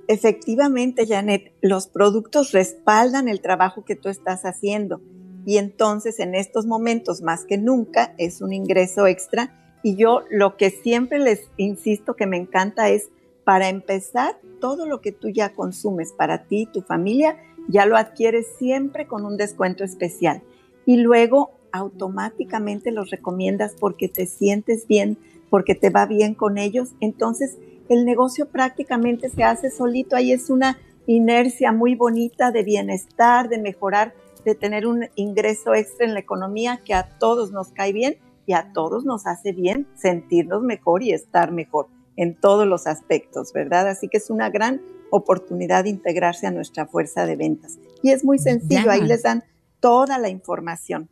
Efectivamente, 0.09 1.07
Janet, 1.07 1.53
los 1.61 1.87
productos 1.87 2.51
respaldan 2.51 3.29
el 3.29 3.41
trabajo 3.41 3.85
que 3.85 3.95
tú 3.95 4.09
estás 4.09 4.43
haciendo 4.43 5.01
y 5.47 5.59
entonces 5.59 6.19
en 6.19 6.35
estos 6.35 6.67
momentos 6.67 7.23
más 7.23 7.45
que 7.45 7.59
nunca 7.59 8.15
es 8.19 8.41
un 8.41 8.53
ingreso 8.53 9.07
extra 9.07 9.79
y 9.85 9.95
yo 9.95 10.25
lo 10.29 10.57
que 10.57 10.71
siempre 10.71 11.21
les 11.21 11.43
insisto 11.57 12.15
que 12.15 12.27
me 12.27 12.37
encanta 12.37 12.89
es 12.89 13.09
para 13.45 13.69
empezar, 13.69 14.37
todo 14.61 14.87
lo 14.87 15.01
que 15.01 15.13
tú 15.13 15.29
ya 15.29 15.55
consumes 15.55 16.13
para 16.13 16.45
ti 16.45 16.63
y 16.63 16.67
tu 16.67 16.83
familia, 16.83 17.37
ya 17.69 17.87
lo 17.87 17.97
adquieres 17.97 18.47
siempre 18.59 19.07
con 19.07 19.25
un 19.25 19.37
descuento 19.37 19.85
especial. 19.85 20.43
Y 20.87 20.99
luego 20.99 21.53
automáticamente 21.73 22.91
los 22.91 23.11
recomiendas 23.11 23.75
porque 23.79 24.09
te 24.09 24.27
sientes 24.27 24.87
bien, 24.87 25.19
porque 25.49 25.75
te 25.75 25.91
va 25.91 26.07
bien 26.07 26.35
con 26.35 26.59
ellos. 26.59 26.91
Entonces 27.01 27.59
el 27.89 28.05
negocio 28.05 28.47
prácticamente 28.47 29.29
se 29.31 29.43
hace 29.43 29.71
solito. 29.71 30.17
Ahí 30.17 30.33
es 30.33 30.51
una 30.51 30.79
inercia 31.07 31.73
muy 31.73 31.95
bonita 31.95 32.51
de 32.51 32.63
bienestar, 32.63 33.49
de 33.49 33.59
mejorar, 33.59 34.15
de 34.45 34.55
tener 34.55 34.87
un 34.87 35.07
ingreso 35.17 35.75
extra 35.75 36.07
en 36.07 36.15
la 36.15 36.21
economía 36.21 36.81
que 36.85 36.95
a 36.95 37.19
todos 37.19 37.53
nos 37.53 37.69
cae 37.73 37.93
bien 37.93 38.17
y 38.47 38.53
a 38.53 38.73
todos 38.73 39.05
nos 39.05 39.27
hace 39.27 39.53
bien 39.53 39.87
sentirnos 39.95 40.63
mejor 40.63 41.03
y 41.03 41.13
estar 41.13 41.53
mejor 41.53 41.89
en 42.21 42.35
todos 42.35 42.67
los 42.67 42.87
aspectos, 42.87 43.55
¿verdad? 43.55 43.89
Así 43.89 44.07
que 44.09 44.19
es 44.19 44.29
una 44.29 44.51
gran 44.51 44.83
oportunidad 45.11 45.85
de 45.85 45.91
integrarse 45.91 46.47
a 46.47 46.51
nuestra 46.51 46.87
fuerza 46.87 47.25
de 47.25 47.35
ventas. 47.35 47.79
Y 48.03 48.11
es 48.11 48.25
muy 48.25 48.39
sencillo, 48.39 48.91
ahí 48.91 49.01
les 49.01 49.23
dan 49.23 49.43
toda 49.81 50.19
la 50.19 50.29
información. 50.29 51.09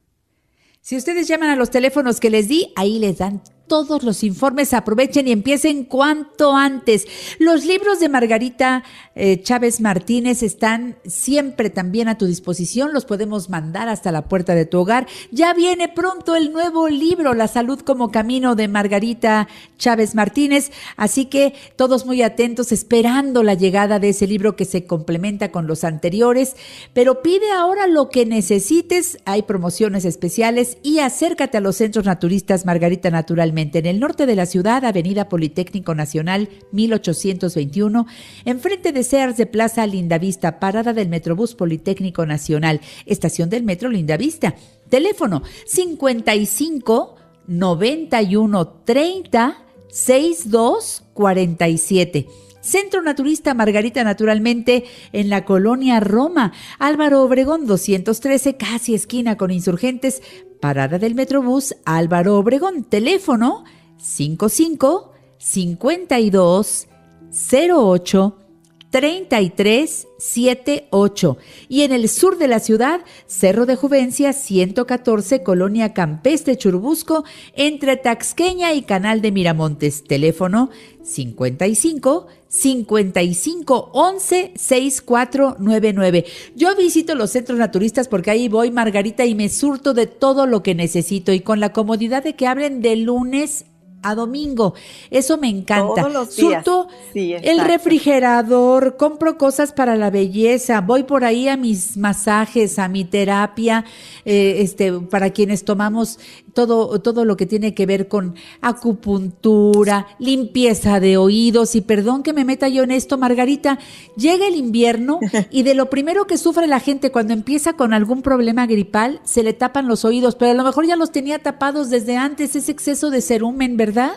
Si 0.82 0.98
ustedes 0.98 1.26
llaman 1.26 1.48
a 1.48 1.56
los 1.56 1.70
teléfonos 1.70 2.20
que 2.20 2.28
les 2.28 2.48
di, 2.48 2.74
ahí 2.76 2.98
les 2.98 3.16
dan 3.16 3.40
todos 3.68 4.02
los 4.02 4.25
informes, 4.25 4.72
aprovechen 4.72 5.28
y 5.28 5.32
empiecen 5.32 5.84
cuanto 5.84 6.56
antes. 6.56 7.06
Los 7.38 7.64
libros 7.64 8.00
de 8.00 8.08
Margarita 8.08 8.82
eh, 9.14 9.42
Chávez 9.42 9.80
Martínez 9.80 10.42
están 10.42 10.96
siempre 11.06 11.70
también 11.70 12.08
a 12.08 12.16
tu 12.16 12.26
disposición, 12.26 12.92
los 12.92 13.04
podemos 13.04 13.50
mandar 13.50 13.88
hasta 13.88 14.10
la 14.10 14.22
puerta 14.22 14.54
de 14.54 14.64
tu 14.64 14.78
hogar. 14.78 15.06
Ya 15.30 15.52
viene 15.54 15.88
pronto 15.88 16.34
el 16.34 16.52
nuevo 16.52 16.88
libro, 16.88 17.34
La 17.34 17.46
salud 17.46 17.80
como 17.80 18.10
camino 18.10 18.54
de 18.54 18.68
Margarita 18.68 19.48
Chávez 19.76 20.14
Martínez, 20.14 20.72
así 20.96 21.26
que 21.26 21.52
todos 21.76 22.06
muy 22.06 22.22
atentos 22.22 22.72
esperando 22.72 23.42
la 23.42 23.54
llegada 23.54 23.98
de 23.98 24.10
ese 24.10 24.26
libro 24.26 24.56
que 24.56 24.64
se 24.64 24.87
complementa 24.87 25.52
con 25.52 25.66
los 25.66 25.84
anteriores, 25.84 26.56
pero 26.94 27.22
pide 27.22 27.50
ahora 27.52 27.87
lo 27.87 28.08
que 28.08 28.25
necesites, 28.25 29.18
hay 29.26 29.42
promociones 29.42 30.04
especiales 30.06 30.78
y 30.82 31.00
acércate 31.00 31.58
a 31.58 31.60
los 31.60 31.76
centros 31.76 32.06
naturistas 32.06 32.64
Margarita 32.64 33.10
Naturalmente 33.10 33.57
en 33.58 33.86
el 33.86 34.00
norte 34.00 34.26
de 34.26 34.36
la 34.36 34.46
ciudad, 34.46 34.84
Avenida 34.84 35.28
Politécnico 35.28 35.94
Nacional 35.94 36.48
1821, 36.72 38.06
enfrente 38.44 38.92
de 38.92 39.02
Sears 39.02 39.36
de 39.36 39.46
Plaza 39.46 39.86
Lindavista, 39.86 40.60
parada 40.60 40.92
del 40.92 41.08
Metrobús 41.08 41.54
Politécnico 41.54 42.24
Nacional, 42.26 42.80
estación 43.06 43.50
del 43.50 43.64
Metro 43.64 43.90
Lindavista. 43.90 44.54
Teléfono 44.88 45.42
55 45.66 47.16
91 47.46 48.68
30 48.84 49.64
62 49.90 51.04
47. 51.12 52.26
Centro 52.68 53.00
Naturista 53.00 53.54
Margarita 53.54 54.04
Naturalmente 54.04 54.84
en 55.12 55.30
la 55.30 55.46
colonia 55.46 56.00
Roma, 56.00 56.52
Álvaro 56.78 57.22
Obregón 57.22 57.66
213, 57.66 58.56
casi 58.58 58.94
esquina 58.94 59.37
con 59.38 59.50
insurgentes, 59.50 60.22
parada 60.60 60.98
del 60.98 61.14
Metrobús. 61.14 61.75
Álvaro 61.87 62.37
Obregón, 62.37 62.84
teléfono 62.84 63.64
55 63.96 65.12
52 65.38 66.88
08 67.32 68.48
3378 68.90 71.38
y 71.68 71.83
en 71.83 71.92
el 71.92 72.09
sur 72.09 72.38
de 72.38 72.49
la 72.49 72.61
ciudad, 72.61 73.00
Cerro 73.26 73.66
de 73.66 73.76
Juvencia 73.76 74.33
114, 74.33 75.42
Colonia 75.42 75.92
Campestre 75.92 76.57
Churubusco, 76.57 77.25
entre 77.54 77.97
Taxqueña 77.97 78.73
y 78.73 78.80
Canal 78.83 79.21
de 79.21 79.33
Miramontes. 79.33 80.04
Teléfono 80.04 80.71
55 81.02 82.28
55 82.49 83.90
11 83.92 84.52
6499. 84.57 86.25
Yo 86.57 86.75
visito 86.76 87.14
los 87.14 87.30
centros 87.30 87.59
naturistas 87.59 88.09
porque 88.09 88.30
ahí 88.30 88.49
voy, 88.49 88.71
Margarita, 88.71 89.26
y 89.26 89.35
me 89.35 89.50
surto 89.50 89.92
de 89.92 90.07
todo 90.07 90.47
lo 90.47 90.62
que 90.62 90.75
necesito 90.75 91.33
y 91.33 91.40
con 91.40 91.61
la 91.61 91.73
comodidad 91.73 92.25
de 92.25 92.35
que 92.35 92.47
abren 92.47 92.80
de 92.80 92.97
lunes 92.97 93.66
a 94.02 94.14
domingo. 94.14 94.75
Eso 95.11 95.38
me 95.38 95.49
encanta. 95.49 96.02
Todos 96.02 96.12
los 96.12 96.37
días. 96.37 96.64
Surto 96.64 96.88
el 97.14 97.61
refrigerador, 97.61 98.97
compro 98.97 99.38
cosas 99.38 99.73
para 99.73 99.97
la 99.97 100.11
belleza, 100.11 100.81
voy 100.81 101.05
por 101.05 101.25
ahí 101.25 101.49
a 101.49 101.57
mis 101.57 101.97
masajes, 101.97 102.78
a 102.78 102.88
mi 102.88 103.05
terapia, 103.05 103.85
eh, 104.25 104.57
este, 104.61 104.93
para 104.93 105.31
quienes 105.31 105.64
tomamos 105.64 106.19
todo, 106.52 107.00
todo 107.00 107.25
lo 107.25 107.37
que 107.37 107.47
tiene 107.47 107.75
que 107.75 107.87
ver 107.87 108.07
con 108.07 108.37
acupuntura, 108.61 110.07
limpieza 110.21 111.00
de 111.00 111.17
oídos, 111.17 111.75
y 111.75 111.81
perdón 111.81 112.23
que 112.23 112.33
me 112.33 112.45
meta 112.45 112.69
yo 112.69 112.85
en 112.85 112.93
esto, 112.93 113.19
Margarita, 113.19 113.81
llega 114.17 114.47
el 114.47 114.55
invierno 114.55 115.19
y 115.50 115.64
de 115.64 115.75
lo 115.75 115.90
primero 115.90 116.26
que 116.26 116.38
sufre 116.38 116.69
la 116.69 116.78
gente 116.78 117.11
cuando 117.11 117.33
empieza 117.33 117.73
con 117.73 117.93
algún 117.93 118.23
problema 118.23 118.67
gripal, 118.67 119.21
se 119.25 119.43
le 119.43 119.55
tapan 119.55 119.88
los 119.88 120.05
oídos, 120.05 120.37
pero 120.37 120.52
a 120.52 120.55
lo 120.55 120.62
mejor 120.62 120.87
ya 120.87 120.95
los 120.95 121.11
tenía 121.11 121.40
tapados 121.40 121.90
desde 121.90 122.17
antes, 122.17 122.55
ese 122.55 122.71
exceso 122.71 123.11
de 123.11 123.21
cerumen, 123.21 123.76
¿verdad? 123.76 123.88
¿verdad? 123.88 124.12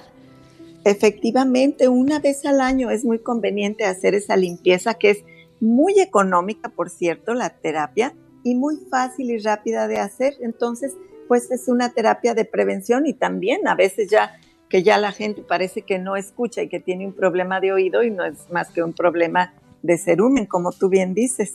Efectivamente, 0.84 1.88
una 1.88 2.20
vez 2.20 2.46
al 2.46 2.60
año 2.60 2.92
es 2.92 3.06
muy 3.06 3.20
conveniente 3.20 3.86
hacer 3.86 4.16
esa 4.16 4.36
limpieza 4.36 4.96
que 4.96 5.12
es 5.12 5.24
muy 5.62 6.00
económica, 6.00 6.70
por 6.70 6.90
cierto, 6.90 7.34
la 7.34 7.52
terapia, 7.52 8.14
y 8.44 8.56
muy 8.56 8.78
fácil 8.90 9.32
y 9.32 9.38
rápida 9.38 9.88
de 9.88 10.00
hacer. 10.00 10.34
Entonces, 10.42 10.94
pues 11.32 11.50
es 11.50 11.70
una 11.70 11.94
terapia 11.94 12.34
de 12.34 12.44
prevención 12.44 13.06
y 13.06 13.14
también 13.14 13.66
a 13.66 13.74
veces 13.74 14.10
ya 14.10 14.38
que 14.68 14.84
ya 14.84 14.98
la 14.98 15.14
gente 15.14 15.42
parece 15.42 15.84
que 15.84 15.98
no 15.98 16.18
escucha 16.18 16.62
y 16.62 16.68
que 16.68 16.82
tiene 16.82 17.08
un 17.08 17.14
problema 17.14 17.62
de 17.62 17.72
oído 17.72 18.04
y 18.04 18.12
no 18.12 18.26
es 18.26 18.50
más 18.52 18.70
que 18.72 18.84
un 18.84 18.92
problema 18.92 19.54
de 19.82 19.98
cerumen, 19.98 20.46
como 20.46 20.74
tú 20.74 20.90
bien 20.90 21.14
dices. 21.14 21.54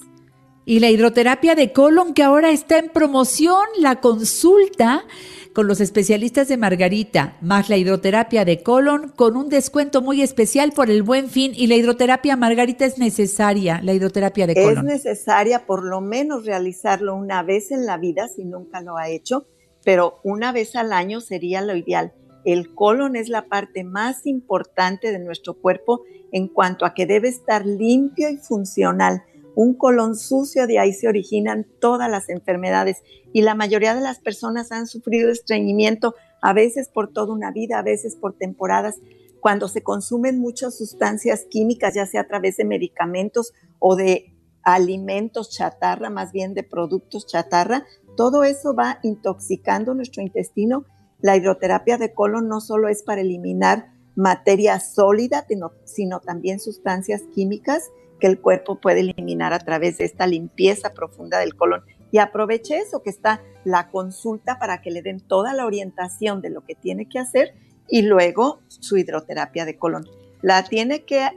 Y 0.64 0.80
la 0.80 0.88
hidroterapia 0.88 1.54
de 1.54 1.74
colon 1.74 2.14
que 2.14 2.22
ahora 2.22 2.52
está 2.52 2.78
en 2.78 2.88
promoción, 2.88 3.66
la 3.78 4.00
consulta 4.00 5.04
con 5.52 5.66
los 5.66 5.82
especialistas 5.82 6.48
de 6.48 6.56
Margarita, 6.56 7.36
más 7.42 7.68
la 7.68 7.76
hidroterapia 7.76 8.46
de 8.46 8.62
colon 8.62 9.10
con 9.14 9.36
un 9.36 9.50
descuento 9.50 10.00
muy 10.00 10.22
especial 10.22 10.72
por 10.72 10.88
el 10.88 11.02
buen 11.02 11.28
fin. 11.28 11.52
Y 11.54 11.66
la 11.66 11.74
hidroterapia 11.74 12.34
Margarita 12.36 12.86
es 12.86 12.96
necesaria, 12.96 13.82
la 13.82 13.92
hidroterapia 13.92 14.46
de 14.46 14.54
colon. 14.54 14.88
Es 14.88 15.04
necesaria 15.04 15.66
por 15.66 15.84
lo 15.84 16.00
menos 16.00 16.46
realizarlo 16.46 17.14
una 17.14 17.42
vez 17.42 17.72
en 17.72 17.84
la 17.84 17.98
vida 17.98 18.26
si 18.28 18.46
nunca 18.46 18.80
lo 18.80 18.96
ha 18.96 19.10
hecho, 19.10 19.46
pero 19.86 20.20
una 20.22 20.52
vez 20.52 20.76
al 20.76 20.92
año 20.92 21.22
sería 21.22 21.62
lo 21.62 21.74
ideal. 21.74 22.12
El 22.44 22.74
colon 22.74 23.16
es 23.16 23.30
la 23.30 23.46
parte 23.46 23.84
más 23.84 24.26
importante 24.26 25.12
de 25.12 25.18
nuestro 25.18 25.54
cuerpo 25.54 26.02
en 26.30 26.48
cuanto 26.48 26.84
a 26.84 26.92
que 26.92 27.06
debe 27.06 27.28
estar 27.28 27.64
limpio 27.64 28.28
y 28.28 28.36
funcional 28.36 29.22
un 29.56 29.72
colon 29.72 30.16
sucio, 30.16 30.66
de 30.66 30.78
ahí 30.78 30.92
se 30.92 31.08
originan 31.08 31.66
todas 31.80 32.10
las 32.10 32.28
enfermedades 32.28 33.02
y 33.32 33.40
la 33.40 33.54
mayoría 33.54 33.94
de 33.94 34.02
las 34.02 34.20
personas 34.20 34.70
han 34.70 34.86
sufrido 34.86 35.30
estreñimiento, 35.30 36.14
a 36.42 36.52
veces 36.52 36.90
por 36.90 37.10
toda 37.10 37.32
una 37.32 37.50
vida, 37.50 37.78
a 37.78 37.82
veces 37.82 38.16
por 38.16 38.34
temporadas, 38.34 38.96
cuando 39.40 39.68
se 39.68 39.82
consumen 39.82 40.38
muchas 40.38 40.76
sustancias 40.76 41.46
químicas, 41.48 41.94
ya 41.94 42.04
sea 42.04 42.20
a 42.20 42.26
través 42.26 42.58
de 42.58 42.66
medicamentos 42.66 43.54
o 43.78 43.96
de 43.96 44.34
alimentos 44.62 45.50
chatarra, 45.50 46.10
más 46.10 46.32
bien 46.32 46.52
de 46.52 46.62
productos 46.62 47.26
chatarra, 47.26 47.86
todo 48.16 48.44
eso 48.44 48.74
va 48.74 48.98
intoxicando 49.02 49.94
nuestro 49.94 50.22
intestino. 50.22 50.84
La 51.20 51.36
hidroterapia 51.36 51.98
de 51.98 52.12
colon 52.12 52.48
no 52.48 52.60
solo 52.60 52.88
es 52.88 53.02
para 53.02 53.20
eliminar 53.20 53.92
materia 54.16 54.80
sólida, 54.80 55.46
sino 55.84 56.20
también 56.20 56.58
sustancias 56.58 57.22
químicas 57.34 57.90
que 58.18 58.26
el 58.26 58.40
cuerpo 58.40 58.80
puede 58.80 59.00
eliminar 59.00 59.52
a 59.52 59.58
través 59.58 59.98
de 59.98 60.04
esta 60.04 60.26
limpieza 60.26 60.92
profunda 60.94 61.38
del 61.38 61.54
colon. 61.54 61.82
Y 62.10 62.18
aproveche 62.18 62.78
eso, 62.78 63.02
que 63.02 63.10
está 63.10 63.42
la 63.64 63.90
consulta 63.90 64.58
para 64.58 64.80
que 64.80 64.90
le 64.90 65.02
den 65.02 65.20
toda 65.20 65.52
la 65.52 65.66
orientación 65.66 66.40
de 66.40 66.50
lo 66.50 66.64
que 66.64 66.74
tiene 66.74 67.08
que 67.08 67.18
hacer 67.18 67.54
y 67.88 68.02
luego 68.02 68.60
su 68.68 68.96
hidroterapia 68.96 69.64
de 69.64 69.76
colon. 69.76 70.06
La 70.40 70.64
tiene 70.64 71.04
que, 71.04 71.28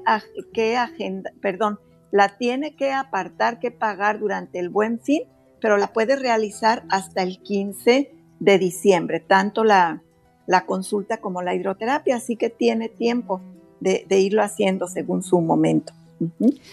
que 0.54 0.78
agenda, 0.78 1.32
perdón, 1.42 1.80
la 2.12 2.38
tiene 2.38 2.76
que 2.76 2.92
apartar, 2.92 3.60
que 3.60 3.72
pagar 3.72 4.20
durante 4.20 4.60
el 4.60 4.70
buen 4.70 5.00
fin, 5.00 5.24
pero 5.62 5.78
la 5.78 5.94
puede 5.94 6.16
realizar 6.16 6.84
hasta 6.90 7.24
el 7.24 7.42
15 7.42 8.12
de 8.40 8.58
diciembre, 8.58 9.20
tanto 9.20 9.64
la, 9.64 10.02
la 10.48 10.66
consulta 10.66 11.18
como 11.18 11.42
la 11.42 11.56
hidroterapia, 11.56 12.16
así 12.16 12.36
que 12.36 12.50
tiene 12.50 12.90
tiempo 12.90 13.42
de, 13.80 14.06
de 14.08 14.20
irlo 14.20 14.42
haciendo 14.42 14.88
según 14.88 15.24
su 15.24 15.42
momento. 15.42 15.94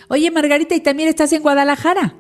Oye, 0.09 0.31
Margarita, 0.31 0.75
¿y 0.75 0.81
también 0.81 1.09
estás 1.09 1.33
en 1.33 1.42
Guadalajara? 1.42 2.14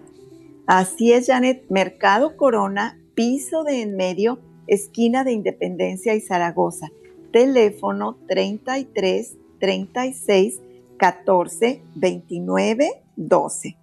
Así 0.66 1.12
es, 1.12 1.26
Janet. 1.26 1.64
Mercado 1.70 2.36
Corona, 2.36 2.98
piso 3.14 3.64
de 3.64 3.82
en 3.82 3.96
medio, 3.96 4.40
esquina 4.66 5.24
de 5.24 5.32
Independencia 5.32 6.14
y 6.14 6.20
Zaragoza. 6.20 6.88
Teléfono 7.32 8.16
33 8.28 9.36
36 9.60 10.60
14 10.96 11.82
29 11.94 13.02
12. 13.16 13.76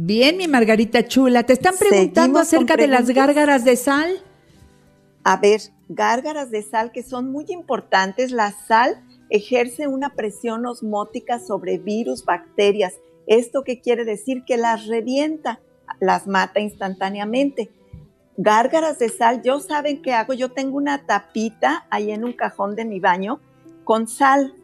Bien, 0.00 0.36
mi 0.36 0.46
Margarita 0.46 1.08
Chula, 1.08 1.42
te 1.42 1.54
están 1.54 1.74
preguntando 1.76 2.38
acerca 2.38 2.76
de 2.76 2.86
las 2.86 3.10
gárgaras 3.10 3.64
de 3.64 3.74
sal. 3.74 4.08
A 5.24 5.38
ver, 5.38 5.60
gárgaras 5.88 6.52
de 6.52 6.62
sal 6.62 6.92
que 6.92 7.02
son 7.02 7.32
muy 7.32 7.46
importantes. 7.48 8.30
La 8.30 8.52
sal 8.52 9.04
ejerce 9.28 9.88
una 9.88 10.14
presión 10.14 10.66
osmótica 10.66 11.40
sobre 11.40 11.78
virus, 11.78 12.24
bacterias. 12.24 12.94
¿Esto 13.26 13.64
qué 13.64 13.80
quiere 13.80 14.04
decir? 14.04 14.44
Que 14.46 14.56
las 14.56 14.86
revienta, 14.86 15.58
las 15.98 16.28
mata 16.28 16.60
instantáneamente. 16.60 17.72
Gárgaras 18.36 19.00
de 19.00 19.08
sal, 19.08 19.42
yo 19.42 19.58
saben 19.58 20.00
qué 20.00 20.12
hago, 20.12 20.32
yo 20.32 20.52
tengo 20.52 20.76
una 20.76 21.06
tapita 21.06 21.88
ahí 21.90 22.12
en 22.12 22.22
un 22.22 22.34
cajón 22.34 22.76
de 22.76 22.84
mi 22.84 23.00
baño 23.00 23.40
con 23.82 24.06
sal, 24.06 24.54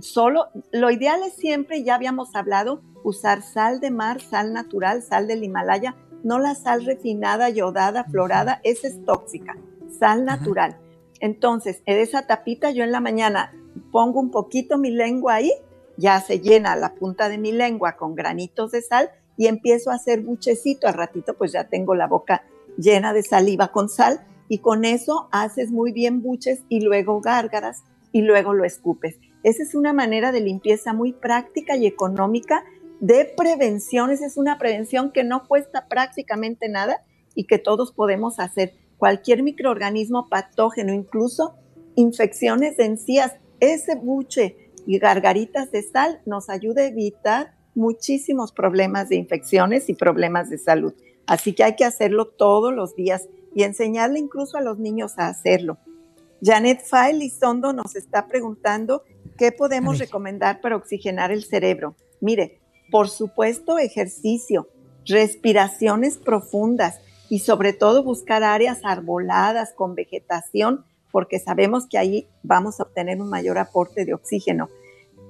solo, 0.00 0.48
lo 0.72 0.90
ideal 0.90 1.22
es 1.22 1.34
siempre, 1.34 1.82
ya 1.82 1.94
habíamos 1.94 2.34
hablado, 2.34 2.82
usar 3.04 3.42
sal 3.42 3.80
de 3.80 3.90
mar, 3.90 4.20
sal 4.20 4.52
natural, 4.52 5.02
sal 5.02 5.26
del 5.26 5.44
Himalaya, 5.44 5.96
no 6.22 6.38
la 6.38 6.54
sal 6.54 6.84
refinada, 6.84 7.50
yodada, 7.50 8.04
florada, 8.04 8.60
esa 8.64 8.88
es 8.88 9.04
tóxica, 9.04 9.56
sal 9.98 10.24
natural. 10.24 10.78
Entonces, 11.20 11.82
en 11.86 11.98
esa 11.98 12.26
tapita 12.26 12.70
yo 12.70 12.84
en 12.84 12.92
la 12.92 13.00
mañana 13.00 13.52
pongo 13.90 14.20
un 14.20 14.30
poquito 14.30 14.78
mi 14.78 14.90
lengua 14.90 15.34
ahí, 15.34 15.52
ya 15.96 16.20
se 16.20 16.40
llena 16.40 16.76
la 16.76 16.94
punta 16.94 17.28
de 17.28 17.38
mi 17.38 17.52
lengua 17.52 17.96
con 17.96 18.14
granitos 18.14 18.72
de 18.72 18.82
sal 18.82 19.10
y 19.36 19.46
empiezo 19.46 19.90
a 19.90 19.94
hacer 19.94 20.20
buchecito. 20.22 20.88
Al 20.88 20.94
ratito 20.94 21.34
pues 21.34 21.52
ya 21.52 21.68
tengo 21.68 21.94
la 21.94 22.06
boca 22.06 22.42
llena 22.76 23.12
de 23.12 23.22
saliva 23.22 23.68
con 23.68 23.88
sal 23.88 24.26
y 24.48 24.58
con 24.58 24.84
eso 24.84 25.28
haces 25.30 25.70
muy 25.70 25.92
bien 25.92 26.22
buches 26.22 26.62
y 26.68 26.80
luego 26.80 27.20
gárgaras 27.20 27.84
y 28.10 28.22
luego 28.22 28.52
lo 28.52 28.64
escupes. 28.64 29.18
Esa 29.42 29.62
es 29.62 29.74
una 29.74 29.92
manera 29.92 30.32
de 30.32 30.40
limpieza 30.40 30.92
muy 30.92 31.12
práctica 31.12 31.76
y 31.76 31.86
económica 31.86 32.64
de 33.00 33.24
prevención. 33.24 34.10
Esa 34.10 34.26
es 34.26 34.36
una 34.36 34.58
prevención 34.58 35.10
que 35.10 35.24
no 35.24 35.46
cuesta 35.46 35.88
prácticamente 35.88 36.68
nada 36.68 37.02
y 37.34 37.44
que 37.44 37.58
todos 37.58 37.92
podemos 37.92 38.38
hacer. 38.38 38.74
Cualquier 38.98 39.42
microorganismo 39.42 40.28
patógeno, 40.28 40.92
incluso 40.92 41.54
infecciones 41.96 42.76
de 42.76 42.84
encías, 42.84 43.32
ese 43.58 43.96
buche 43.96 44.70
y 44.86 44.98
gargaritas 44.98 45.70
de 45.72 45.82
sal 45.82 46.20
nos 46.26 46.48
ayuda 46.48 46.82
a 46.82 46.86
evitar 46.86 47.54
muchísimos 47.74 48.52
problemas 48.52 49.08
de 49.08 49.16
infecciones 49.16 49.88
y 49.88 49.94
problemas 49.94 50.50
de 50.50 50.58
salud. 50.58 50.94
Así 51.26 51.52
que 51.52 51.64
hay 51.64 51.76
que 51.76 51.84
hacerlo 51.84 52.26
todos 52.26 52.72
los 52.72 52.94
días 52.94 53.28
y 53.54 53.64
enseñarle 53.64 54.18
incluso 54.18 54.56
a 54.56 54.62
los 54.62 54.78
niños 54.78 55.18
a 55.18 55.28
hacerlo. 55.28 55.78
Janet 56.42 56.84
Fay 56.84 57.18
Lizondo 57.18 57.72
nos 57.72 57.94
está 57.94 58.26
preguntando 58.26 59.04
qué 59.36 59.52
podemos 59.52 59.98
recomendar 59.98 60.60
para 60.60 60.76
oxigenar 60.76 61.32
el 61.32 61.44
cerebro. 61.44 61.96
Mire, 62.20 62.60
por 62.90 63.08
supuesto 63.08 63.78
ejercicio, 63.78 64.68
respiraciones 65.06 66.18
profundas 66.18 67.00
y 67.28 67.40
sobre 67.40 67.72
todo 67.72 68.04
buscar 68.04 68.42
áreas 68.42 68.80
arboladas 68.84 69.72
con 69.74 69.94
vegetación 69.94 70.84
porque 71.10 71.38
sabemos 71.38 71.86
que 71.86 71.98
ahí 71.98 72.28
vamos 72.42 72.80
a 72.80 72.84
obtener 72.84 73.20
un 73.20 73.28
mayor 73.28 73.58
aporte 73.58 74.04
de 74.04 74.14
oxígeno. 74.14 74.68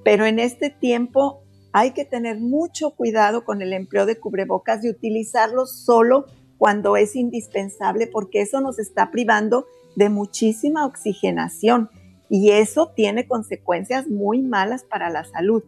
Pero 0.03 0.25
en 0.25 0.39
este 0.39 0.69
tiempo 0.69 1.43
hay 1.71 1.91
que 1.91 2.05
tener 2.05 2.39
mucho 2.39 2.91
cuidado 2.91 3.43
con 3.45 3.61
el 3.61 3.73
empleo 3.73 4.05
de 4.05 4.19
cubrebocas 4.19 4.83
y 4.83 4.89
utilizarlo 4.89 5.65
solo 5.65 6.25
cuando 6.57 6.97
es 6.97 7.15
indispensable 7.15 8.07
porque 8.07 8.41
eso 8.41 8.61
nos 8.61 8.79
está 8.79 9.11
privando 9.11 9.67
de 9.95 10.09
muchísima 10.09 10.85
oxigenación 10.85 11.89
y 12.33 12.49
eso 12.49 12.91
tiene 12.95 13.27
consecuencias 13.27 14.07
muy 14.07 14.41
malas 14.41 14.83
para 14.83 15.11
la 15.11 15.23
salud. 15.23 15.63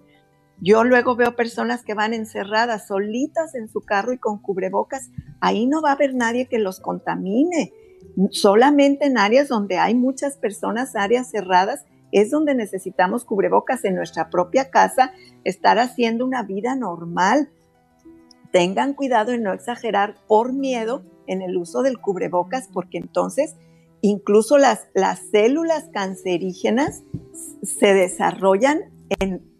Yo 0.60 0.84
luego 0.84 1.16
veo 1.16 1.36
personas 1.36 1.84
que 1.84 1.94
van 1.94 2.12
encerradas 2.12 2.88
solitas 2.88 3.54
en 3.54 3.68
su 3.68 3.82
carro 3.82 4.14
y 4.14 4.18
con 4.18 4.40
cubrebocas. 4.40 5.12
Ahí 5.42 5.68
no 5.68 5.84
va 5.84 5.92
a 5.92 5.94
haber 5.94 6.16
nadie 6.16 6.48
que 6.48 6.58
los 6.58 6.80
contamine. 6.80 7.72
Solamente 8.32 9.06
en 9.06 9.20
áreas 9.20 9.48
donde 9.48 9.78
hay 9.78 9.94
muchas 9.94 10.38
personas, 10.38 10.96
áreas 10.96 11.30
cerradas, 11.30 11.86
es 12.12 12.32
donde 12.32 12.56
necesitamos 12.56 13.26
cubrebocas 13.26 13.86
en 13.86 13.94
nuestra 13.94 14.32
propia 14.32 14.72
casa, 14.72 15.14
estar 15.44 15.78
haciendo 15.78 16.26
una 16.26 16.42
vida 16.42 16.76
normal. 16.76 17.52
Tengan 18.52 18.96
cuidado 18.96 19.34
en 19.34 19.44
no 19.44 19.54
exagerar 19.54 20.16
por 20.28 20.52
miedo 20.52 21.04
en 21.28 21.44
el 21.44 21.58
uso 21.58 21.84
del 21.84 22.00
cubrebocas, 22.00 22.70
porque 22.74 22.98
entonces 22.98 23.56
incluso 24.06 24.58
las, 24.58 24.88
las 24.94 25.20
células 25.32 25.90
cancerígenas 25.92 27.04
se 27.64 27.94
desarrollan 27.94 28.92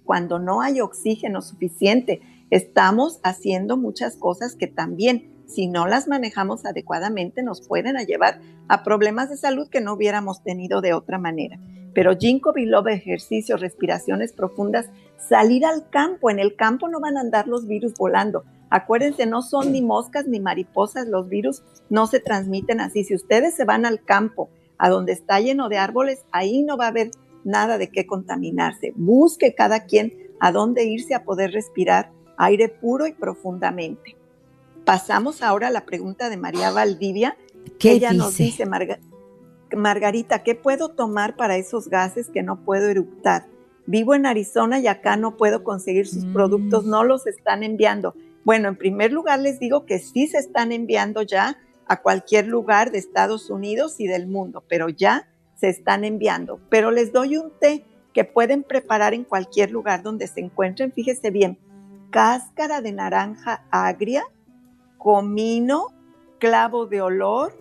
cuando 0.04 0.40
no 0.40 0.62
hay 0.62 0.82
oxígeno 0.82 1.42
suficiente. 1.42 2.22
Estamos 2.52 3.20
haciendo 3.24 3.76
muchas 3.76 4.18
cosas 4.18 4.56
que 4.56 4.68
también, 4.68 5.44
si 5.48 5.68
no 5.68 5.88
las 5.88 6.08
manejamos 6.08 6.66
adecuadamente, 6.66 7.42
nos 7.42 7.68
pueden 7.68 7.98
llevar 8.06 8.40
a 8.68 8.84
problemas 8.84 9.30
de 9.30 9.38
salud 9.38 9.68
que 9.68 9.82
no 9.82 9.94
hubiéramos 9.94 10.44
tenido 10.44 10.82
de 10.82 10.94
otra 10.94 11.18
manera. 11.18 11.60
Pero 11.96 12.18
ginkgo 12.18 12.54
biloba, 12.54 12.92
ejercicios, 12.92 13.62
respiraciones 13.62 14.34
profundas, 14.34 14.90
salir 15.18 15.66
al 15.66 15.90
campo. 15.90 16.30
En 16.30 16.40
el 16.40 16.56
campo 16.56 16.88
no 16.88 17.00
van 17.00 17.18
a 17.18 17.22
andar 17.22 17.48
los 17.48 17.68
virus 17.68 17.94
volando. 17.96 18.44
Acuérdense, 18.70 19.26
no 19.26 19.42
son 19.42 19.72
ni 19.72 19.82
moscas 19.82 20.28
ni 20.28 20.40
mariposas, 20.40 21.08
los 21.08 21.30
virus 21.30 21.64
no 21.90 22.08
se 22.08 22.20
transmiten 22.20 22.82
así. 22.82 23.04
Si 23.04 23.16
ustedes 23.16 23.56
se 23.56 23.66
van 23.66 23.86
al 23.86 24.04
campo, 24.04 24.50
a 24.78 24.90
donde 24.90 25.14
está 25.14 25.40
lleno 25.40 25.70
de 25.70 25.78
árboles, 25.78 26.26
ahí 26.32 26.64
no 26.64 26.78
va 26.78 26.86
a 26.86 26.90
haber 26.90 27.12
nada 27.44 27.78
de 27.78 27.90
qué 27.90 28.06
contaminarse. 28.06 28.94
Busque 28.96 29.54
cada 29.56 29.86
quien 29.86 30.14
a 30.40 30.52
dónde 30.52 30.86
irse 30.86 31.16
a 31.16 31.24
poder 31.24 31.52
respirar 31.52 32.12
aire 32.38 32.70
puro 32.70 33.08
y 33.08 33.14
profundamente. 33.14 34.18
Pasamos 34.84 35.42
ahora 35.42 35.70
a 35.70 35.72
la 35.72 35.86
pregunta 35.86 36.30
de 36.30 36.38
María 36.38 36.72
Valdivia, 36.72 37.38
que 37.80 37.92
ella 37.92 38.14
nos 38.14 38.38
dice, 38.38 38.66
Margarita, 39.76 40.44
¿qué 40.44 40.56
puedo 40.56 40.90
tomar 40.90 41.36
para 41.36 41.58
esos 41.58 41.88
gases 41.88 42.30
que 42.30 42.44
no 42.44 42.64
puedo 42.64 42.88
eructar? 42.90 43.48
Vivo 43.88 44.16
en 44.16 44.26
Arizona 44.26 44.80
y 44.80 44.88
acá 44.88 45.16
no 45.16 45.38
puedo 45.38 45.64
conseguir 45.64 46.08
sus 46.08 46.26
productos, 46.26 46.86
mm. 46.86 46.90
no 46.90 47.04
los 47.04 47.28
están 47.28 47.64
enviando. 47.64 48.16
Bueno, 48.46 48.70
en 48.70 48.76
primer 48.76 49.12
lugar 49.12 49.40
les 49.40 49.60
digo 49.60 49.88
que 49.88 49.98
sí 49.98 50.28
se 50.28 50.38
están 50.38 50.72
enviando 50.72 51.24
ya 51.24 51.58
a 51.88 52.02
cualquier 52.02 52.48
lugar 52.48 52.92
de 52.92 53.00
Estados 53.00 53.50
Unidos 53.50 54.00
y 54.00 54.06
del 54.06 54.28
mundo, 54.28 54.64
pero 54.70 54.88
ya 54.88 55.28
se 55.56 55.68
están 55.68 56.06
enviando. 56.06 56.60
Pero 56.70 56.92
les 56.92 57.12
doy 57.12 57.38
un 57.38 57.52
té 57.60 57.84
que 58.14 58.24
pueden 58.24 58.62
preparar 58.62 59.16
en 59.16 59.24
cualquier 59.24 59.72
lugar 59.72 60.04
donde 60.04 60.28
se 60.28 60.42
encuentren. 60.42 60.92
Fíjese 60.92 61.32
bien, 61.32 61.58
cáscara 62.12 62.82
de 62.82 62.92
naranja 62.92 63.66
agria, 63.72 64.24
comino, 65.00 65.88
clavo 66.38 66.86
de 66.86 67.02
olor, 67.02 67.60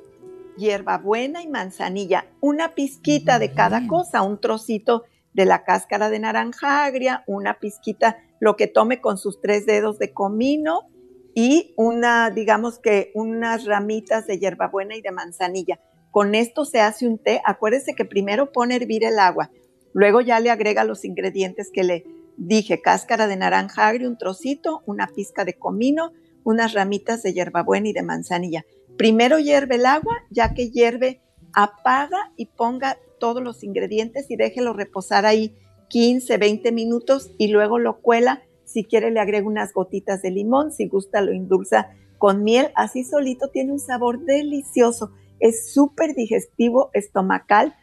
hierbabuena 0.59 1.43
y 1.43 1.49
manzanilla, 1.49 2.27
una 2.41 2.75
pizquita 2.75 3.39
de 3.39 3.53
cada 3.53 3.87
cosa, 3.87 4.21
un 4.21 4.39
trocito 4.39 5.05
de 5.35 5.45
la 5.45 5.65
cáscara 5.65 6.09
de 6.09 6.21
naranja 6.21 6.85
agria, 6.85 7.25
una 7.27 7.59
pizquita, 7.59 8.17
lo 8.41 8.57
que 8.57 8.67
tome 8.67 9.01
con 9.01 9.19
sus 9.19 9.41
tres 9.41 9.67
dedos 9.67 9.99
de 9.99 10.13
comino 10.13 10.89
y 11.35 11.75
una, 11.77 12.31
digamos 12.31 12.79
que 12.79 13.11
unas 13.15 13.65
ramitas 13.65 14.27
de 14.27 14.39
hierbabuena 14.39 14.97
y 14.97 15.03
de 15.03 15.11
manzanilla. 15.11 15.81
Con 16.11 16.37
esto 16.37 16.65
se 16.65 16.81
hace 16.81 17.09
un 17.09 17.19
té. 17.19 17.43
Acuérdese 17.45 17.95
que 17.95 18.05
primero 18.05 18.53
pone 18.53 18.75
a 18.75 18.77
hervir 18.77 19.05
el 19.05 19.19
agua, 19.19 19.51
luego 19.93 20.21
ya 20.21 20.39
le 20.39 20.51
agrega 20.51 20.85
los 20.85 21.05
ingredientes 21.05 21.71
que 21.73 21.83
le 21.83 22.05
dije, 22.37 22.81
cáscara 22.81 23.27
de 23.27 23.37
naranja 23.37 23.89
agria, 23.89 24.09
un 24.09 24.19
trocito, 24.19 24.83
una 24.87 25.09
pizca 25.09 25.45
de 25.45 25.55
comino, 25.55 26.13
unas 26.45 26.73
ramitas 26.73 27.23
de 27.23 27.33
hierbabuena 27.33 27.89
y 27.89 27.93
de 27.93 28.03
manzanilla. 28.03 28.65
Primero 28.97 29.41
hierve 29.41 29.77
el 29.77 29.87
agua, 29.87 30.15
ya 30.31 30.55
que 30.55 30.71
hierve, 30.71 31.21
apaga 31.53 32.33
y 32.37 32.47
ponga 32.47 32.99
todos 33.25 33.43
los 33.43 33.65
ingredientes 33.65 34.31
y 34.31 34.37
déjelo 34.37 34.75
reposar 34.75 35.25
ahí 35.25 35.55
15, 35.89 36.37
20 36.37 36.73
minutos 36.73 37.31
y 37.39 37.49
luego 37.49 37.79
lo 37.79 38.03
cuela. 38.03 38.43
Si 38.67 38.85
quiere 38.85 39.11
le 39.11 39.19
agrega 39.19 39.47
unas 39.47 39.73
gotitas 39.73 40.21
de 40.21 40.31
limón, 40.31 40.73
si 40.73 40.89
gusta 40.89 41.23
lo 41.23 41.33
indulza 41.33 41.89
con 42.19 42.45
miel, 42.45 42.71
así 42.75 43.03
solito 43.03 43.49
tiene 43.49 43.73
un 43.73 43.79
sabor 43.79 44.27
delicioso. 44.27 45.11
Es 45.41 45.73
súper 45.73 46.15
digestivo 46.15 46.91
estomacal 46.93 47.75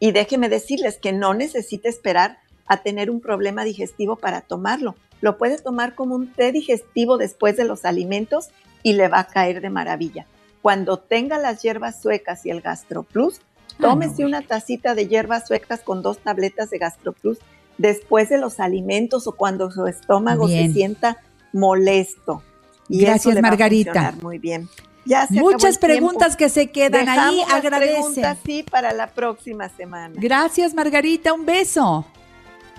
y 0.00 0.10
déjeme 0.10 0.48
decirles 0.48 0.98
que 0.98 1.12
no 1.12 1.34
necesita 1.34 1.88
esperar 1.88 2.38
a 2.66 2.82
tener 2.82 3.12
un 3.12 3.20
problema 3.20 3.62
digestivo 3.62 4.16
para 4.16 4.40
tomarlo. 4.40 4.96
Lo 5.20 5.38
puede 5.38 5.56
tomar 5.58 5.94
como 5.94 6.16
un 6.16 6.32
té 6.32 6.50
digestivo 6.50 7.16
después 7.16 7.56
de 7.56 7.64
los 7.64 7.84
alimentos 7.84 8.48
y 8.82 8.94
le 8.94 9.06
va 9.06 9.20
a 9.20 9.28
caer 9.28 9.60
de 9.60 9.70
maravilla. 9.70 10.26
Cuando 10.62 10.96
tenga 10.96 11.38
las 11.38 11.62
hierbas 11.62 12.02
suecas 12.02 12.44
y 12.44 12.50
el 12.50 12.60
GastroPlus, 12.60 13.40
tómese 13.80 14.24
una 14.24 14.42
tacita 14.42 14.94
de 14.94 15.08
hierbas 15.08 15.46
suecas 15.46 15.80
con 15.80 16.02
dos 16.02 16.18
tabletas 16.18 16.70
de 16.70 16.78
GastroPlus 16.78 17.38
después 17.78 18.28
de 18.28 18.38
los 18.38 18.60
alimentos 18.60 19.26
o 19.26 19.32
cuando 19.32 19.70
su 19.70 19.86
estómago 19.86 20.48
se 20.48 20.72
sienta 20.72 21.18
molesto. 21.52 22.42
Y 22.88 23.00
Gracias, 23.00 23.40
Margarita. 23.40 24.14
muy 24.22 24.38
bien. 24.38 24.68
Ya 25.04 25.26
Muchas 25.30 25.78
preguntas 25.78 26.36
que 26.36 26.48
se 26.48 26.70
quedan 26.70 27.08
ahí. 27.08 27.42
Agradece. 27.50 27.92
preguntas 27.92 28.38
sí 28.44 28.62
para 28.62 28.92
la 28.92 29.08
próxima 29.08 29.68
semana. 29.68 30.14
Gracias, 30.16 30.74
Margarita. 30.74 31.32
Un 31.32 31.44
beso. 31.44 32.06